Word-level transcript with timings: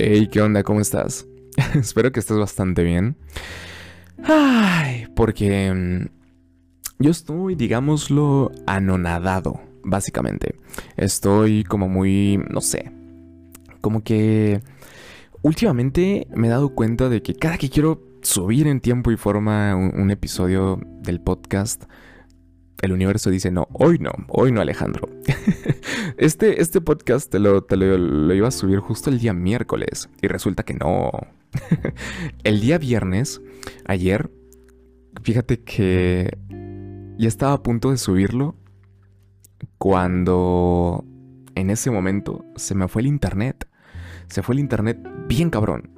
Hey, 0.00 0.28
¿qué 0.30 0.40
onda? 0.40 0.62
¿Cómo 0.62 0.80
estás? 0.80 1.26
Espero 1.74 2.12
que 2.12 2.20
estés 2.20 2.38
bastante 2.38 2.84
bien. 2.84 3.16
Ay, 4.22 5.08
porque 5.16 5.72
mm, 5.74 6.06
yo 7.00 7.10
estoy, 7.10 7.56
digámoslo, 7.56 8.52
anonadado, 8.64 9.60
básicamente. 9.82 10.54
Estoy 10.96 11.64
como 11.64 11.88
muy, 11.88 12.40
no 12.48 12.60
sé, 12.60 12.92
como 13.80 14.04
que 14.04 14.62
últimamente 15.42 16.28
me 16.32 16.46
he 16.46 16.50
dado 16.50 16.76
cuenta 16.76 17.08
de 17.08 17.20
que 17.20 17.34
cada 17.34 17.58
que 17.58 17.68
quiero 17.68 18.00
subir 18.22 18.68
en 18.68 18.78
tiempo 18.78 19.10
y 19.10 19.16
forma 19.16 19.74
un, 19.74 20.12
episodio 20.12 20.78
del 21.02 21.20
podcast, 21.20 21.86
el 22.80 22.92
universo 22.92 23.30
dice, 23.30 23.50
no, 23.50 23.68
hoy 23.72 23.98
no, 23.98 24.12
hoy 24.28 24.52
no 24.52 24.60
Alejandro. 24.60 25.08
este, 26.16 26.60
este 26.60 26.80
podcast 26.80 27.30
te, 27.30 27.38
lo, 27.38 27.62
te 27.64 27.76
lo, 27.76 28.34
iba 28.34 28.48
a 28.48 28.52
subir 28.52 28.78
justo 28.78 29.10
el 29.10 29.18
día 29.18 29.32
miércoles 29.32 30.08
y 30.22 30.28
resulta 30.28 30.62
que 30.62 30.74
no. 30.74 31.10
el 32.44 32.60
día 32.60 32.78
viernes, 32.78 33.40
ayer, 33.86 34.30
fíjate 35.22 35.60
que 35.60 36.38
ya 37.18 37.28
estaba 37.28 37.54
a 37.54 37.62
punto 37.62 37.90
de 37.90 37.96
subirlo 37.98 38.54
cuando 39.78 41.04
en 41.56 41.70
ese 41.70 41.90
momento 41.90 42.44
se 42.56 42.74
me 42.74 42.86
fue 42.86 43.02
el 43.02 43.08
internet. 43.08 43.68
Se 44.28 44.42
fue 44.42 44.54
el 44.54 44.60
internet 44.60 44.98
bien 45.26 45.50
cabrón. 45.50 45.90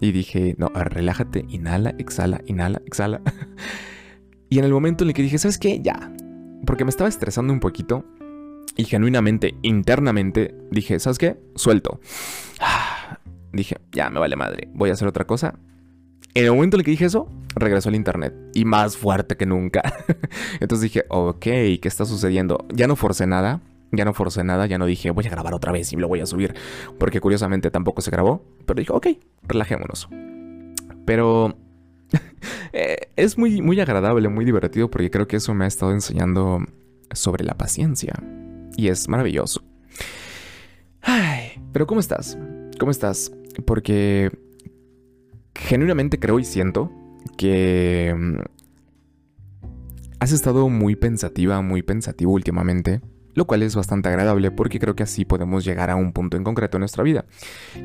Y 0.00 0.12
dije, 0.12 0.54
no, 0.58 0.68
relájate, 0.68 1.44
inhala, 1.48 1.90
exhala, 1.98 2.40
inhala, 2.46 2.80
exhala. 2.86 3.20
Y 4.52 4.58
en 4.58 4.66
el 4.66 4.72
momento 4.72 5.02
en 5.02 5.08
el 5.08 5.14
que 5.14 5.22
dije, 5.22 5.38
¿sabes 5.38 5.56
qué? 5.56 5.80
Ya. 5.80 6.12
Porque 6.66 6.84
me 6.84 6.90
estaba 6.90 7.08
estresando 7.08 7.54
un 7.54 7.58
poquito. 7.58 8.04
Y 8.76 8.84
genuinamente, 8.84 9.54
internamente, 9.62 10.54
dije, 10.70 11.00
¿sabes 11.00 11.16
qué? 11.16 11.40
Suelto. 11.54 12.00
Dije, 13.54 13.78
ya 13.92 14.10
me 14.10 14.20
vale 14.20 14.36
madre. 14.36 14.68
Voy 14.74 14.90
a 14.90 14.92
hacer 14.92 15.08
otra 15.08 15.26
cosa. 15.26 15.54
En 16.34 16.44
el 16.44 16.52
momento 16.52 16.76
en 16.76 16.80
el 16.80 16.84
que 16.84 16.90
dije 16.90 17.06
eso, 17.06 17.30
regresó 17.54 17.88
al 17.88 17.94
internet. 17.94 18.34
Y 18.52 18.66
más 18.66 18.98
fuerte 18.98 19.38
que 19.38 19.46
nunca. 19.46 19.82
Entonces 20.60 20.82
dije, 20.82 21.06
ok, 21.08 21.40
¿qué 21.40 21.80
está 21.84 22.04
sucediendo? 22.04 22.66
Ya 22.74 22.86
no 22.86 22.94
forcé 22.94 23.26
nada. 23.26 23.62
Ya 23.90 24.04
no 24.04 24.12
forcé 24.12 24.44
nada, 24.44 24.66
ya 24.66 24.76
no 24.76 24.84
dije 24.84 25.10
voy 25.10 25.26
a 25.26 25.30
grabar 25.30 25.54
otra 25.54 25.72
vez 25.72 25.94
y 25.94 25.96
lo 25.96 26.08
voy 26.08 26.20
a 26.20 26.26
subir, 26.26 26.54
porque 26.98 27.20
curiosamente 27.20 27.70
tampoco 27.70 28.00
se 28.00 28.10
grabó, 28.10 28.42
pero 28.64 28.80
dije, 28.80 28.90
ok, 28.90 29.06
relajémonos. 29.42 30.08
Pero 31.04 31.54
Eh, 32.74 33.01
es 33.16 33.38
muy, 33.38 33.62
muy 33.62 33.80
agradable, 33.80 34.28
muy 34.28 34.44
divertido 34.44 34.90
porque 34.90 35.10
creo 35.10 35.26
que 35.26 35.36
eso 35.36 35.54
me 35.54 35.64
ha 35.64 35.68
estado 35.68 35.92
enseñando 35.92 36.64
sobre 37.12 37.44
la 37.44 37.54
paciencia. 37.54 38.14
Y 38.76 38.88
es 38.88 39.08
maravilloso. 39.08 39.62
Ay, 41.02 41.62
pero 41.72 41.86
¿cómo 41.86 42.00
estás? 42.00 42.38
¿Cómo 42.78 42.90
estás? 42.90 43.32
Porque 43.66 44.30
genuinamente 45.54 46.18
creo 46.18 46.38
y 46.38 46.44
siento 46.44 46.90
que 47.36 48.14
mm, 48.16 48.38
has 50.20 50.32
estado 50.32 50.68
muy 50.68 50.96
pensativa, 50.96 51.60
muy 51.60 51.82
pensativo 51.82 52.32
últimamente, 52.32 53.00
lo 53.34 53.46
cual 53.46 53.62
es 53.62 53.74
bastante 53.74 54.08
agradable 54.08 54.50
porque 54.50 54.78
creo 54.78 54.94
que 54.94 55.02
así 55.02 55.24
podemos 55.24 55.64
llegar 55.64 55.90
a 55.90 55.96
un 55.96 56.12
punto 56.12 56.36
en 56.36 56.44
concreto 56.44 56.76
en 56.76 56.80
nuestra 56.80 57.02
vida 57.02 57.24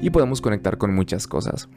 y 0.02 0.10
podemos 0.10 0.42
conectar 0.42 0.78
con 0.78 0.94
muchas 0.94 1.28
cosas. 1.28 1.70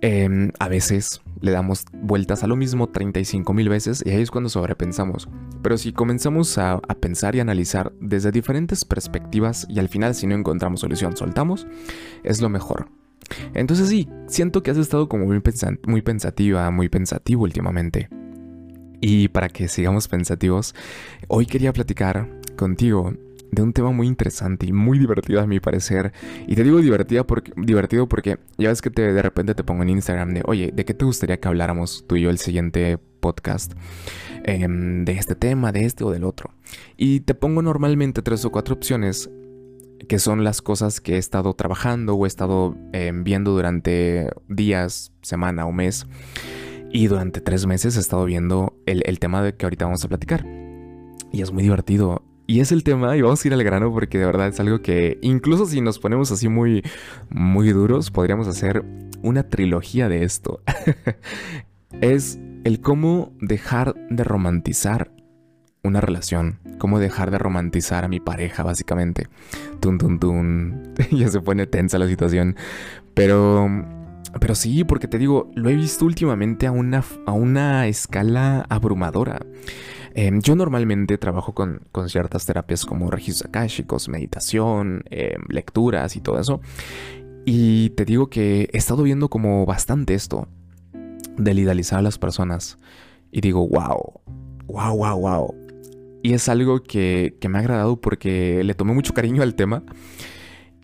Em, 0.00 0.52
a 0.60 0.68
veces 0.68 1.22
le 1.40 1.50
damos 1.50 1.84
vueltas 1.92 2.44
a 2.44 2.46
lo 2.46 2.54
mismo 2.54 2.88
35 2.88 3.52
mil 3.52 3.68
veces 3.68 4.02
y 4.06 4.10
ahí 4.10 4.22
es 4.22 4.30
cuando 4.30 4.48
sobrepensamos. 4.48 5.28
Pero 5.62 5.76
si 5.76 5.92
comenzamos 5.92 6.56
a, 6.58 6.80
pensar 7.00 7.34
y 7.34 7.40
analizar 7.40 7.92
desde 8.00 8.30
diferentes 8.30 8.84
perspectivas 8.84 9.66
y 9.68 9.78
al 9.78 9.88
final 9.88 10.14
si 10.14 10.26
no 10.26 10.34
encontramos 10.34 10.80
solución 10.80 11.16
soltamos, 11.16 11.66
es 12.22 12.40
lo 12.40 12.48
mejor. 12.48 12.88
Entonces 13.54 13.88
sí, 13.88 14.08
siento 14.26 14.62
que 14.62 14.70
has 14.70 14.78
estado 14.78 15.08
como 15.08 15.26
muy, 15.26 15.42
muy 15.86 16.02
pensativa, 16.02 16.70
muy 16.70 16.88
pensativo 16.88 17.42
últimamente. 17.42 18.08
Y 19.00 19.28
para 19.28 19.48
que 19.48 19.68
sigamos 19.68 20.08
pensativos, 20.08 20.74
hoy 21.28 21.46
quería 21.46 21.72
platicar 21.72 22.28
contigo 22.56 23.14
de 23.50 23.62
un 23.62 23.72
tema 23.72 23.90
muy 23.90 24.06
interesante 24.06 24.66
y 24.66 24.72
muy 24.72 24.98
divertido 24.98 25.40
a 25.40 25.46
mi 25.46 25.60
parecer. 25.60 26.12
Y 26.46 26.54
te 26.54 26.64
digo 26.64 26.78
divertida 26.78 27.26
porque, 27.26 27.52
divertido 27.56 28.08
porque 28.08 28.38
ya 28.56 28.68
ves 28.68 28.82
que 28.82 28.90
te, 28.90 29.12
de 29.12 29.22
repente 29.22 29.54
te 29.54 29.64
pongo 29.64 29.82
en 29.82 29.90
Instagram 29.90 30.34
de, 30.34 30.42
oye, 30.46 30.72
¿de 30.72 30.84
qué 30.84 30.94
te 30.94 31.04
gustaría 31.04 31.38
que 31.38 31.48
habláramos 31.48 32.04
tú 32.06 32.16
y 32.16 32.22
yo 32.22 32.30
el 32.30 32.38
siguiente 32.38 32.98
podcast? 33.20 33.72
Em, 34.44 35.04
de 35.04 35.12
este 35.12 35.34
tema, 35.34 35.72
de 35.72 35.84
este 35.84 36.04
o 36.04 36.10
del 36.10 36.24
otro. 36.24 36.50
Y 36.96 37.20
te 37.20 37.34
pongo 37.34 37.62
normalmente 37.62 38.22
tres 38.22 38.44
o 38.44 38.50
cuatro 38.50 38.74
opciones 38.74 39.30
que 40.08 40.18
son 40.18 40.44
las 40.44 40.62
cosas 40.62 41.00
que 41.00 41.14
he 41.14 41.18
estado 41.18 41.54
trabajando 41.54 42.14
o 42.14 42.24
he 42.24 42.28
estado 42.28 42.76
em, 42.92 43.24
viendo 43.24 43.52
durante 43.52 44.30
días, 44.48 45.12
semana 45.22 45.66
o 45.66 45.72
mes. 45.72 46.06
Y 46.90 47.08
durante 47.08 47.40
tres 47.40 47.66
meses 47.66 47.96
he 47.96 48.00
estado 48.00 48.24
viendo 48.24 48.74
el, 48.86 49.02
el 49.04 49.18
tema 49.18 49.42
de 49.42 49.54
que 49.54 49.66
ahorita 49.66 49.84
vamos 49.84 50.04
a 50.04 50.08
platicar. 50.08 50.46
Y 51.32 51.42
es 51.42 51.52
muy 51.52 51.62
divertido. 51.62 52.22
Y 52.50 52.60
es 52.60 52.72
el 52.72 52.82
tema, 52.82 53.14
y 53.14 53.20
vamos 53.20 53.44
a 53.44 53.48
ir 53.48 53.52
al 53.52 53.62
grano 53.62 53.92
porque 53.92 54.16
de 54.16 54.24
verdad 54.24 54.48
es 54.48 54.58
algo 54.58 54.80
que, 54.80 55.18
incluso 55.20 55.66
si 55.66 55.82
nos 55.82 55.98
ponemos 55.98 56.32
así 56.32 56.48
muy, 56.48 56.82
muy 57.28 57.68
duros, 57.72 58.10
podríamos 58.10 58.48
hacer 58.48 58.86
una 59.20 59.42
trilogía 59.50 60.08
de 60.08 60.24
esto. 60.24 60.62
es 62.00 62.38
el 62.64 62.80
cómo 62.80 63.36
dejar 63.42 63.94
de 64.08 64.24
romantizar 64.24 65.12
una 65.82 66.00
relación, 66.00 66.58
cómo 66.78 66.98
dejar 66.98 67.30
de 67.30 67.36
romantizar 67.36 68.06
a 68.06 68.08
mi 68.08 68.18
pareja, 68.18 68.62
básicamente. 68.62 69.26
Tun, 69.80 69.98
tun, 69.98 70.18
tun. 70.18 70.94
ya 71.10 71.28
se 71.28 71.42
pone 71.42 71.66
tensa 71.66 71.98
la 71.98 72.08
situación. 72.08 72.56
Pero, 73.12 73.68
pero 74.40 74.54
sí, 74.54 74.84
porque 74.84 75.06
te 75.06 75.18
digo, 75.18 75.50
lo 75.54 75.68
he 75.68 75.76
visto 75.76 76.06
últimamente 76.06 76.66
a 76.66 76.72
una, 76.72 77.04
a 77.26 77.32
una 77.32 77.88
escala 77.88 78.64
abrumadora. 78.70 79.44
Em, 80.20 80.40
yo 80.40 80.56
normalmente 80.56 81.16
trabajo 81.16 81.54
con, 81.54 81.80
ciertas 82.08 82.44
terapias 82.44 82.84
como 82.84 83.08
registros 83.08 83.48
akáshicos, 83.48 84.08
meditación, 84.08 85.04
em, 85.10 85.40
lecturas 85.48 86.16
y 86.16 86.20
todo 86.20 86.40
eso. 86.40 86.60
Y 87.44 87.90
te 87.90 88.04
digo 88.04 88.28
que 88.28 88.68
he 88.72 88.76
estado 88.76 89.04
viendo 89.04 89.28
como 89.28 89.64
bastante 89.64 90.14
esto 90.14 90.48
del 91.36 91.60
idealizar 91.60 92.00
a 92.00 92.02
las 92.02 92.18
personas. 92.18 92.78
Y 93.30 93.42
digo, 93.42 93.68
wow, 93.68 94.20
wow, 94.66 94.96
wow, 94.96 95.20
wow. 95.20 95.54
Y 96.24 96.32
es 96.32 96.48
algo 96.48 96.82
que, 96.82 97.38
me 97.48 97.58
ha 97.58 97.60
agradado 97.60 98.00
porque 98.00 98.64
le 98.64 98.74
tomé 98.74 98.94
mucho 98.94 99.14
cariño 99.14 99.44
al 99.44 99.54
tema. 99.54 99.84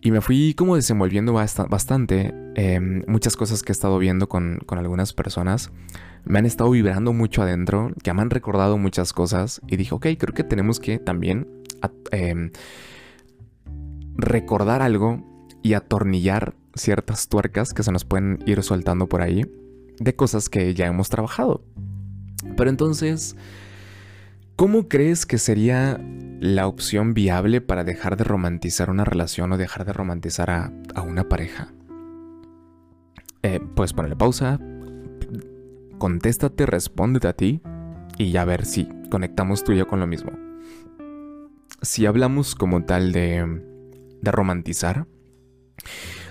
Y 0.05 0.11
me 0.11 0.21
fui 0.21 0.53
como 0.53 0.75
desenvolviendo 0.75 1.33
bastante 1.33 2.31
em, 2.53 3.03
muchas 3.07 3.35
cosas 3.35 3.63
que 3.63 3.71
he 3.71 3.73
estado 3.73 3.97
viendo 3.97 4.29
con, 4.29 4.59
con 4.67 4.77
algunas 4.77 5.13
personas 5.13 5.71
me 6.25 6.37
han 6.37 6.45
estado 6.45 6.69
vibrando 6.69 7.11
mucho 7.11 7.41
adentro, 7.41 7.91
que 8.03 8.13
me 8.13 8.21
han 8.21 8.29
recordado 8.29 8.77
muchas 8.77 9.13
cosas 9.13 9.61
y 9.67 9.77
dije, 9.77 9.95
ok, 9.95 10.05
creo 10.19 10.35
que 10.35 10.43
tenemos 10.43 10.79
que 10.79 10.99
también 10.99 11.47
em, 12.11 12.51
recordar 14.15 14.83
algo 14.83 15.23
y 15.63 15.73
atornillar 15.73 16.53
ciertas 16.75 17.27
tuercas 17.27 17.73
que 17.73 17.81
se 17.81 17.91
nos 17.91 18.05
pueden 18.05 18.37
ir 18.45 18.61
soltando 18.61 19.09
por 19.09 19.23
ahí 19.23 19.41
de 19.99 20.15
cosas 20.15 20.49
que 20.49 20.75
ya 20.75 20.85
hemos 20.85 21.09
trabajado. 21.09 21.63
Pero 22.55 22.69
entonces, 22.69 23.35
¿cómo 24.55 24.87
crees 24.87 25.25
que 25.25 25.37
sería 25.37 25.99
la 26.39 26.67
opción 26.67 27.13
viable 27.13 27.61
para 27.61 27.83
dejar 27.83 28.17
de 28.17 28.23
romantizar 28.23 28.89
una 28.89 29.05
relación 29.05 29.51
o 29.51 29.57
dejar 29.57 29.85
de 29.85 29.93
romantizar 29.93 30.49
a, 30.49 30.71
una 31.01 31.27
pareja? 31.27 31.73
Eh, 33.43 33.59
puedes 33.75 33.93
ponerle 33.93 34.15
pausa, 34.15 34.59
contéstate, 35.97 36.65
respóndete 36.65 37.27
a 37.27 37.33
ti 37.33 37.61
y 38.17 38.31
ya 38.31 38.45
ver 38.45 38.65
si 38.65 38.89
conectamos 39.11 39.63
tú 39.63 39.73
y 39.73 39.77
yo 39.77 39.87
con 39.87 39.99
lo 39.99 40.07
mismo. 40.07 40.31
Si 41.81 42.05
hablamos 42.05 42.55
como 42.55 42.85
tal 42.85 43.11
de, 43.11 43.61
de 44.21 44.31
romantizar, 44.31 45.05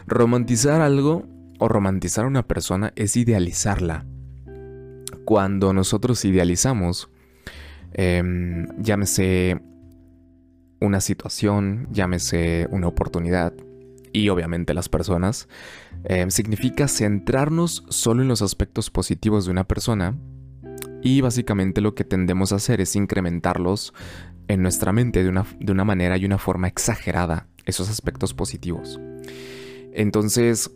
romantizar 0.06 0.81
algo 0.81 1.26
o 1.58 1.69
romantizar 1.69 2.25
a 2.25 2.28
una 2.28 2.46
persona 2.46 2.93
es 2.96 3.16
idealizarla. 3.16 4.06
Cuando 5.25 5.72
nosotros 5.72 6.25
idealizamos, 6.25 7.08
em, 7.94 8.67
llámese 8.79 9.61
una 10.81 11.00
situación, 11.00 11.88
llámese 11.91 12.69
una 12.70 12.88
oportunidad, 12.88 13.55
y 14.14 14.29
obviamente 14.29 14.73
las 14.73 14.88
personas, 14.88 15.49
eh, 16.05 16.25
significa 16.31 16.88
centrarnos 16.88 17.85
solo 17.88 18.23
en 18.23 18.29
los 18.29 18.41
aspectos 18.41 18.91
positivos 18.91 19.44
de 19.44 19.50
una 19.50 19.64
persona 19.64 20.17
y 21.02 21.20
básicamente 21.20 21.81
lo 21.81 21.94
que 21.94 22.05
tendemos 22.05 22.52
a 22.52 22.56
hacer 22.56 22.81
es 22.81 22.94
incrementarlos 22.94 23.93
en 24.46 24.62
nuestra 24.62 24.93
mente 24.93 25.23
de 25.23 25.29
una, 25.29 25.44
de 25.58 25.73
una 25.73 25.85
manera 25.85 26.17
y 26.17 26.25
una 26.25 26.38
forma 26.38 26.69
exagerada, 26.69 27.49
esos 27.67 27.91
aspectos 27.91 28.35
positivos. 28.35 29.00
Entonces, 29.93 30.70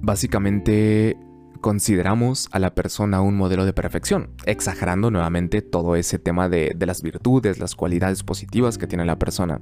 básicamente 0.00 1.16
consideramos 1.60 2.48
a 2.52 2.58
la 2.58 2.74
persona 2.74 3.20
un 3.20 3.36
modelo 3.36 3.64
de 3.64 3.72
perfección, 3.72 4.30
exagerando 4.46 5.10
nuevamente 5.10 5.62
todo 5.62 5.96
ese 5.96 6.18
tema 6.18 6.48
de, 6.48 6.72
de, 6.76 6.86
las 6.86 7.02
virtudes, 7.02 7.58
las 7.58 7.74
cualidades 7.74 8.22
positivas 8.22 8.78
que 8.78 8.86
tiene 8.86 9.04
la 9.04 9.18
persona. 9.18 9.60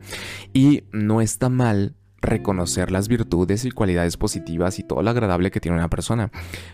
Y 0.52 0.84
no 0.92 1.20
está 1.20 1.48
mal 1.48 1.94
reconocer 2.22 2.90
las 2.90 3.08
virtudes 3.08 3.64
y 3.64 3.70
cualidades 3.72 4.16
positivas 4.16 4.78
y 4.78 4.84
todo 4.84 5.02
lo 5.02 5.10
agradable 5.10 5.50
que 5.50 5.60
tiene 5.60 5.76
una 5.76 5.90
persona. 5.90 6.30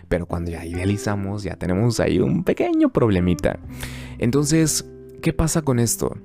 Pero 0.07 0.27
cuando 0.27 0.51
ya 0.51 0.65
idealizamos, 0.65 1.43
ya 1.43 1.55
tenemos 1.55 1.99
ahí 1.99 2.19
un 2.19 2.43
pequeño 2.43 2.89
problemita. 2.89 3.59
Entonces, 4.19 4.85
¿qué 5.21 5.33
pasa 5.33 5.63
con 5.63 5.79
esto? 5.79 6.15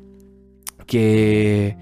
Que, 0.86 1.76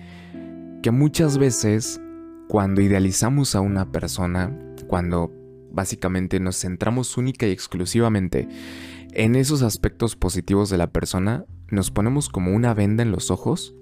que 0.83 0.91
muchas 0.93 1.37
veces 1.37 2.01
cuando 2.49 2.81
idealizamos 2.81 3.55
a 3.55 3.61
una 3.61 3.91
persona, 3.91 4.57
cuando 4.87 5.33
básicamente 5.73 6.41
nos 6.41 6.61
centramos 6.61 7.17
única 7.17 7.47
y 7.47 7.51
exclusivamente 7.51 8.49
en 9.13 9.37
esos 9.37 9.63
aspectos 9.63 10.17
positivos 10.17 10.71
de 10.71 10.79
la 10.79 10.91
persona, 10.91 11.45
nos 11.69 11.91
ponemos 11.91 12.29
como 12.29 12.55
una 12.55 12.73
venda 12.75 13.03
en 13.03 13.13
los 13.13 13.31
ojos 13.31 13.75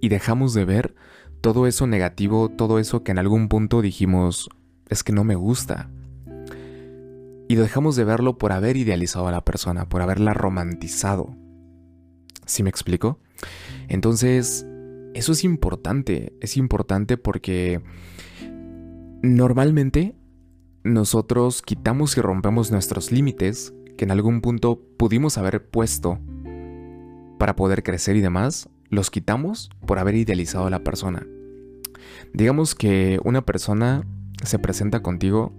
y 0.00 0.08
dejamos 0.08 0.52
de 0.52 0.64
ver 0.64 0.94
todo 1.40 1.66
eso 1.66 1.86
negativo, 1.86 2.50
todo 2.50 2.78
eso 2.78 3.02
que 3.02 3.12
en 3.12 3.18
algún 3.18 3.48
punto 3.48 3.80
dijimos, 3.80 4.50
es 4.88 5.02
que 5.02 5.12
no 5.12 5.24
me 5.24 5.34
gusta. 5.34 5.90
Y 7.48 7.56
dejamos 7.56 7.96
de 7.96 8.04
verlo 8.04 8.38
por 8.38 8.52
haber 8.52 8.76
idealizado 8.76 9.26
a 9.28 9.32
la 9.32 9.44
persona, 9.44 9.88
por 9.88 10.02
haberla 10.02 10.34
romantizado. 10.34 11.36
¿Sí 12.46 12.62
me 12.62 12.70
explico? 12.70 13.20
Entonces, 13.88 14.66
eso 15.14 15.32
es 15.32 15.44
importante, 15.44 16.34
es 16.40 16.56
importante 16.56 17.16
porque 17.16 17.82
normalmente 19.22 20.14
nosotros 20.84 21.62
quitamos 21.62 22.16
y 22.18 22.20
rompemos 22.20 22.70
nuestros 22.70 23.10
límites 23.10 23.72
que 23.96 24.04
en 24.04 24.10
algún 24.10 24.42
punto 24.42 24.80
pudimos 24.98 25.38
haber 25.38 25.66
puesto 25.66 26.18
para 27.38 27.56
poder 27.56 27.82
crecer 27.82 28.16
y 28.16 28.20
demás, 28.20 28.68
los 28.90 29.10
quitamos 29.10 29.70
por 29.86 29.98
haber 29.98 30.14
idealizado 30.14 30.66
a 30.66 30.70
la 30.70 30.84
persona. 30.84 31.26
Digamos 32.34 32.74
que 32.74 33.18
una 33.24 33.42
persona 33.46 34.06
se 34.44 34.58
presenta 34.58 35.00
contigo 35.00 35.52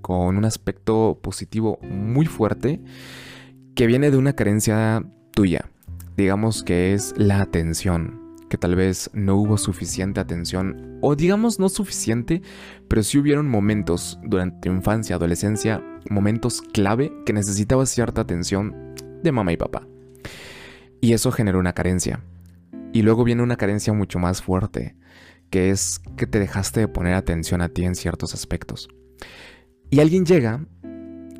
con 0.00 0.38
un 0.38 0.44
aspecto 0.46 1.18
positivo 1.22 1.78
muy 1.82 2.24
fuerte 2.24 2.80
que 3.74 3.86
viene 3.86 4.10
de 4.10 4.16
una 4.16 4.32
carencia 4.32 5.04
tuya. 5.32 5.68
Digamos 6.16 6.62
que 6.62 6.94
es 6.94 7.12
la 7.18 7.42
atención, 7.42 8.21
que 8.52 8.58
tal 8.58 8.76
vez 8.76 9.08
no 9.14 9.36
hubo 9.36 9.56
suficiente 9.56 10.20
atención, 10.20 10.98
o 11.00 11.16
digamos 11.16 11.58
no 11.58 11.70
suficiente, 11.70 12.42
pero 12.86 13.02
sí 13.02 13.16
hubieron 13.16 13.48
momentos 13.48 14.18
durante 14.22 14.68
tu 14.68 14.74
infancia, 14.74 15.16
adolescencia, 15.16 15.82
momentos 16.10 16.60
clave 16.60 17.10
que 17.24 17.32
necesitabas 17.32 17.88
cierta 17.88 18.20
atención 18.20 18.94
de 19.22 19.32
mamá 19.32 19.54
y 19.54 19.56
papá. 19.56 19.88
Y 21.00 21.14
eso 21.14 21.32
generó 21.32 21.60
una 21.60 21.72
carencia. 21.72 22.22
Y 22.92 23.00
luego 23.00 23.24
viene 23.24 23.42
una 23.42 23.56
carencia 23.56 23.94
mucho 23.94 24.18
más 24.18 24.42
fuerte, 24.42 24.96
que 25.48 25.70
es 25.70 26.02
que 26.18 26.26
te 26.26 26.38
dejaste 26.38 26.80
de 26.80 26.88
poner 26.88 27.14
atención 27.14 27.62
a 27.62 27.70
ti 27.70 27.86
en 27.86 27.94
ciertos 27.94 28.34
aspectos. 28.34 28.90
Y 29.88 30.00
alguien 30.00 30.26
llega 30.26 30.62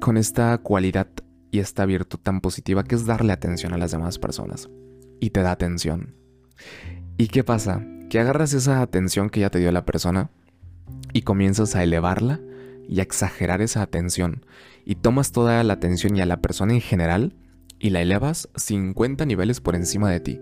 con 0.01 0.17
esta 0.17 0.57
cualidad 0.57 1.09
y 1.51 1.59
esta 1.59 1.85
virtud 1.85 2.21
tan 2.21 2.41
positiva 2.41 2.85
que 2.85 2.95
es 2.95 3.05
darle 3.05 3.35
atención 3.35 3.75
a 3.75 3.77
las 3.77 3.91
demás 3.91 4.19
personas. 4.19 4.71
Y 5.21 5.29
te 5.29 5.43
da 5.43 5.51
atención. 5.51 6.23
¿Y 7.17 7.29
qué 7.29 7.45
pasa? 7.45 7.85
Que 8.11 8.19
agarras 8.19 8.53
esa 8.53 8.83
atención 8.83 9.31
que 9.31 9.41
ya 9.41 9.51
te 9.51 9.59
dio 9.59 9.71
la 9.73 9.85
persona 9.85 10.31
y 11.13 11.23
comienzas 11.23 11.77
a 11.77 11.83
elevarla 11.83 12.41
y 12.89 13.01
a 13.01 13.03
exagerar 13.03 13.63
esa 13.63 13.83
atención. 13.83 14.45
Y 14.85 14.97
tomas 14.97 15.33
toda 15.33 15.63
la 15.63 15.75
atención 15.75 16.17
y 16.17 16.21
a 16.21 16.27
la 16.27 16.41
persona 16.41 16.75
en 16.75 16.81
general 16.81 17.37
y 17.79 17.91
la 17.91 18.01
elevas 18.01 18.49
50 18.57 19.27
niveles 19.27 19.61
por 19.61 19.75
encima 19.75 20.11
de 20.11 20.21
ti. 20.21 20.41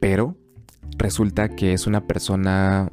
Pero 0.00 0.36
resulta 0.98 1.48
que 1.48 1.72
es 1.72 1.86
una 1.86 2.06
persona 2.06 2.90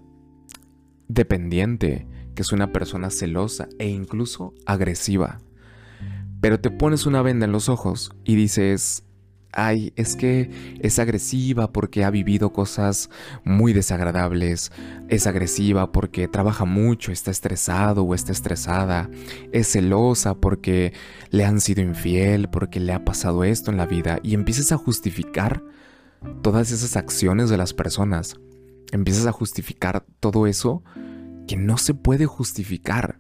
dependiente, 1.08 2.08
que 2.36 2.42
es 2.42 2.52
una 2.52 2.72
persona 2.72 3.10
celosa 3.10 3.68
e 3.80 3.88
incluso 3.88 4.54
agresiva. 4.66 5.40
Pero 6.42 6.60
te 6.60 6.72
pones 6.72 7.06
una 7.06 7.22
venda 7.22 7.46
en 7.46 7.52
los 7.52 7.70
ojos 7.70 8.12
y 8.24 8.36
dices, 8.36 9.04
ay, 9.54 9.94
es 9.96 10.16
que 10.16 10.50
es 10.82 11.00
agresiva 11.00 11.72
porque 11.72 12.04
ha 12.04 12.10
vivido 12.10 12.52
cosas 12.52 13.10
muy 13.44 13.74
desagradables, 13.74 14.72
es 15.10 15.28
agresiva 15.28 15.92
porque 15.92 16.28
trabaja 16.28 16.66
mucho, 16.66 17.12
está 17.12 17.32
estresado 17.32 18.04
o 18.04 18.16
está 18.16 18.32
estresada, 18.32 19.10
es 19.52 19.72
celosa 19.72 20.36
porque 20.36 20.94
le 21.30 21.46
han 21.46 21.62
sido 21.62 21.82
infiel, 21.82 22.50
porque 22.50 22.80
le 22.80 22.94
ha 22.94 23.06
pasado 23.06 23.44
esto 23.44 23.72
en 23.72 23.78
la 23.78 23.86
vida 23.86 24.20
y 24.24 24.34
empiezas 24.34 24.72
a 24.72 24.78
justificar 24.78 25.64
todas 26.42 26.72
esas 26.72 26.96
acciones 26.96 27.50
de 27.50 27.58
las 27.58 27.74
personas. 27.74 28.38
Empiezas 28.92 29.26
a 29.26 29.32
justificar 29.32 30.06
todo 30.20 30.48
eso 30.48 30.84
que 31.48 31.58
no 31.58 31.78
se 31.78 31.94
puede 31.94 32.26
justificar 32.26 33.20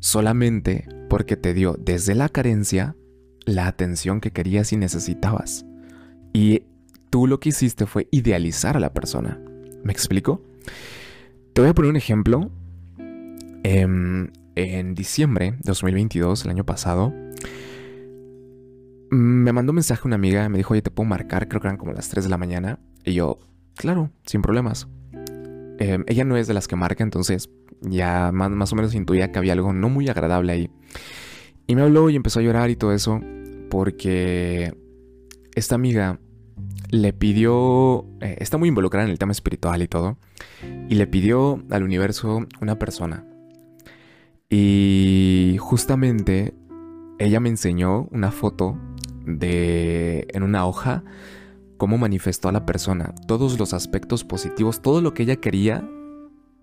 solamente 0.00 0.86
porque 1.08 1.36
te 1.36 1.54
dio 1.54 1.74
desde 1.78 2.14
la 2.14 2.28
carencia 2.28 2.96
la 3.48 3.66
atención 3.66 4.20
que 4.20 4.30
querías 4.30 4.72
y 4.72 4.76
necesitabas. 4.76 5.64
Y 6.32 6.62
tú 7.10 7.26
lo 7.26 7.40
que 7.40 7.48
hiciste 7.48 7.86
fue 7.86 8.08
idealizar 8.10 8.76
a 8.76 8.80
la 8.80 8.92
persona. 8.92 9.40
¿Me 9.82 9.92
explico? 9.92 10.42
Te 11.54 11.62
voy 11.62 11.70
a 11.70 11.74
poner 11.74 11.90
un 11.90 11.96
ejemplo. 11.96 12.50
Em, 13.64 14.30
en 14.54 14.94
diciembre 14.94 15.52
de 15.52 15.58
2022, 15.64 16.44
el 16.44 16.50
año 16.50 16.64
pasado, 16.64 17.12
me 19.10 19.52
mandó 19.52 19.72
un 19.72 19.76
mensaje 19.76 20.02
una 20.04 20.16
amiga, 20.16 20.48
me 20.48 20.58
dijo, 20.58 20.74
oye, 20.74 20.82
te 20.82 20.90
puedo 20.90 21.08
marcar, 21.08 21.48
creo 21.48 21.60
que 21.60 21.68
eran 21.68 21.78
como 21.78 21.92
las 21.92 22.08
3 22.08 22.24
de 22.24 22.30
la 22.30 22.38
mañana. 22.38 22.78
Y 23.04 23.14
yo, 23.14 23.38
claro, 23.74 24.10
sin 24.26 24.42
problemas. 24.42 24.88
Em, 25.78 26.04
ella 26.06 26.24
no 26.24 26.36
es 26.36 26.46
de 26.46 26.54
las 26.54 26.68
que 26.68 26.76
marca, 26.76 27.02
entonces 27.02 27.48
ya 27.80 28.30
más, 28.32 28.50
más 28.50 28.72
o 28.72 28.76
menos 28.76 28.94
intuía 28.94 29.32
que 29.32 29.38
había 29.38 29.52
algo 29.54 29.72
no 29.72 29.88
muy 29.88 30.08
agradable 30.08 30.52
ahí. 30.52 30.70
Y 31.66 31.74
me 31.76 31.82
habló 31.82 32.10
y 32.10 32.16
empezó 32.16 32.40
a 32.40 32.42
llorar 32.42 32.70
y 32.70 32.76
todo 32.76 32.92
eso 32.92 33.20
porque 33.68 34.74
esta 35.54 35.74
amiga 35.74 36.20
le 36.90 37.12
pidió, 37.12 38.06
eh, 38.20 38.36
está 38.40 38.58
muy 38.58 38.68
involucrada 38.68 39.06
en 39.06 39.10
el 39.10 39.18
tema 39.18 39.32
espiritual 39.32 39.82
y 39.82 39.88
todo, 39.88 40.18
y 40.88 40.94
le 40.94 41.06
pidió 41.06 41.62
al 41.70 41.82
universo 41.82 42.46
una 42.60 42.78
persona. 42.78 43.24
Y 44.50 45.56
justamente 45.58 46.54
ella 47.18 47.40
me 47.40 47.50
enseñó 47.50 48.08
una 48.10 48.30
foto 48.30 48.78
de 49.26 50.26
en 50.32 50.42
una 50.42 50.66
hoja 50.66 51.04
cómo 51.76 51.98
manifestó 51.98 52.48
a 52.48 52.52
la 52.52 52.64
persona, 52.64 53.14
todos 53.26 53.58
los 53.58 53.72
aspectos 53.74 54.24
positivos, 54.24 54.80
todo 54.80 55.00
lo 55.00 55.12
que 55.12 55.24
ella 55.24 55.36
quería 55.36 55.88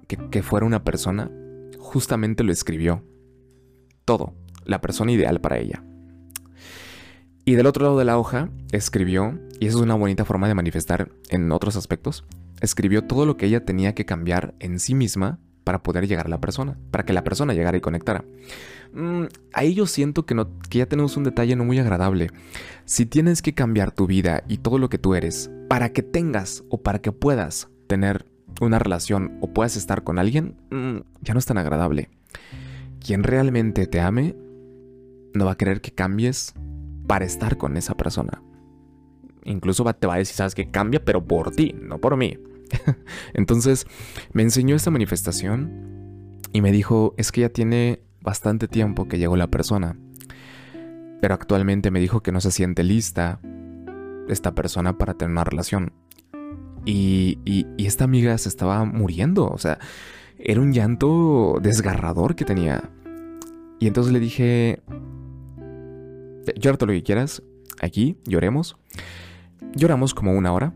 que, 0.08 0.18
que 0.30 0.44
fuera 0.44 0.66
una 0.66 0.84
persona, 0.84 1.32
justamente 1.80 2.44
lo 2.44 2.52
escribió. 2.52 3.04
Todo, 4.04 4.34
la 4.66 4.82
persona 4.82 5.12
ideal 5.12 5.40
para 5.42 5.58
ella. 5.58 5.84
Y 7.48 7.54
del 7.54 7.68
otro 7.68 7.84
lado 7.84 8.00
de 8.00 8.06
la 8.06 8.18
hoja 8.18 8.50
escribió, 8.72 9.40
y 9.60 9.68
eso 9.68 9.78
es 9.78 9.84
una 9.84 9.94
bonita 9.94 10.26
forma 10.26 10.48
de 10.48 10.56
manifestar 10.56 11.12
en 11.30 11.52
otros 11.52 11.76
aspectos, 11.76 12.26
escribió 12.60 13.04
todo 13.04 13.28
lo 13.28 13.38
que 13.38 13.46
ella 13.46 13.64
tenía 13.64 13.94
que 13.94 14.06
cambiar 14.06 14.56
en 14.60 14.80
sí 14.80 14.96
misma 14.96 15.38
para 15.64 15.84
poder 15.84 16.08
llegar 16.08 16.26
a 16.26 16.30
la 16.30 16.42
persona, 16.42 16.80
para 16.90 17.06
que 17.06 17.14
la 17.14 17.24
persona 17.24 17.54
llegara 17.54 17.78
y 17.78 17.82
conectara. 17.82 18.26
Mm, 18.94 19.26
ahí 19.54 19.76
yo 19.76 19.86
siento 19.86 20.26
que, 20.26 20.34
no, 20.34 20.60
que 20.70 20.80
ya 20.80 20.88
tenemos 20.88 21.18
un 21.18 21.24
detalle 21.24 21.56
no 21.56 21.66
muy 21.66 21.78
agradable. 21.78 22.32
Si 22.86 23.06
tienes 23.06 23.44
que 23.44 23.54
cambiar 23.54 23.92
tu 23.92 24.08
vida 24.08 24.44
y 24.48 24.58
todo 24.58 24.80
lo 24.80 24.90
que 24.90 24.98
tú 24.98 25.14
eres 25.14 25.52
para 25.70 25.90
que 25.94 26.02
tengas 26.02 26.64
o 26.70 26.82
para 26.82 27.00
que 27.00 27.12
puedas 27.12 27.68
tener 27.86 28.26
una 28.60 28.80
relación 28.80 29.38
o 29.42 29.54
puedas 29.54 29.76
estar 29.76 30.04
con 30.04 30.18
alguien, 30.18 30.56
mm, 30.72 30.98
ya 31.22 31.34
no 31.34 31.40
es 31.40 31.46
tan 31.46 31.60
agradable. 31.60 32.10
Quien 33.00 33.22
realmente 33.22 33.86
te 33.86 34.00
ame 34.00 34.36
no 35.36 35.46
va 35.46 35.52
a 35.52 35.58
querer 35.58 35.82
que 35.82 35.92
cambies 35.92 36.54
para 37.08 37.26
estar 37.26 37.58
con 37.58 37.78
esa 37.78 37.96
persona. 37.96 38.42
Incluso 39.44 39.84
te 39.94 40.08
va 40.08 40.16
a 40.16 40.18
decir, 40.18 40.36
sabes 40.36 40.56
que 40.56 40.72
cambia, 40.72 41.04
pero 41.04 41.26
por 41.26 41.52
ti, 41.52 41.76
no 41.80 42.00
por 42.00 42.18
mí. 42.18 42.38
Entonces 43.34 43.86
me 44.34 44.42
enseñó 44.42 44.76
esta 44.76 44.92
manifestación 44.92 46.42
y 46.52 46.62
me 46.62 46.72
dijo, 46.72 47.14
es 47.18 47.32
que 47.32 47.42
ya 47.42 47.50
tiene 47.50 48.02
bastante 48.22 48.68
tiempo 48.68 49.08
que 49.08 49.20
llegó 49.20 49.36
la 49.36 49.48
persona, 49.48 49.98
pero 51.22 51.34
actualmente 51.34 51.92
me 51.92 52.00
dijo 52.00 52.22
que 52.22 52.32
no 52.32 52.42
se 52.42 52.52
siente 52.52 52.84
lista 52.84 53.40
esta 54.28 54.56
persona 54.56 54.98
para 54.98 55.14
tener 55.14 55.32
una 55.32 55.44
relación. 55.44 55.94
Y, 56.86 57.40
y, 57.46 57.68
y 57.78 57.86
esta 57.88 58.04
amiga 58.04 58.38
se 58.38 58.50
estaba 58.50 58.86
muriendo, 58.86 59.48
o 59.48 59.58
sea, 59.58 59.80
era 60.38 60.62
un 60.62 60.74
llanto 60.74 61.60
desgarrador 61.62 62.36
que 62.36 62.46
tenía. 62.46 62.90
Y 63.80 63.88
entonces 63.88 64.14
le 64.14 64.20
dije, 64.20 64.82
Llórate 66.56 66.86
lo 66.86 66.94
que 66.94 67.04
quieras. 67.04 67.42
Aquí, 67.82 68.18
lloremos. 68.26 68.78
Lloramos 69.76 70.14
como 70.14 70.34
una 70.34 70.54
hora. 70.54 70.74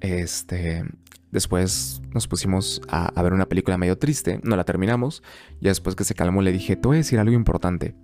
Este. 0.00 0.84
Después 1.30 2.02
nos 2.12 2.26
pusimos 2.26 2.82
a, 2.88 3.22
ver 3.22 3.32
una 3.32 3.48
película 3.48 3.78
medio 3.78 3.98
triste. 3.98 4.40
No 4.42 4.56
la 4.56 4.64
terminamos. 4.64 5.22
Y 5.60 5.66
después 5.66 5.94
que 5.94 6.04
se 6.04 6.14
calmó, 6.14 6.42
le 6.42 6.52
dije: 6.52 6.76
Te 6.76 6.88
voy 6.88 6.96
a 6.96 6.98
decir 6.98 7.18
algo 7.18 7.34
importante. 7.34 7.94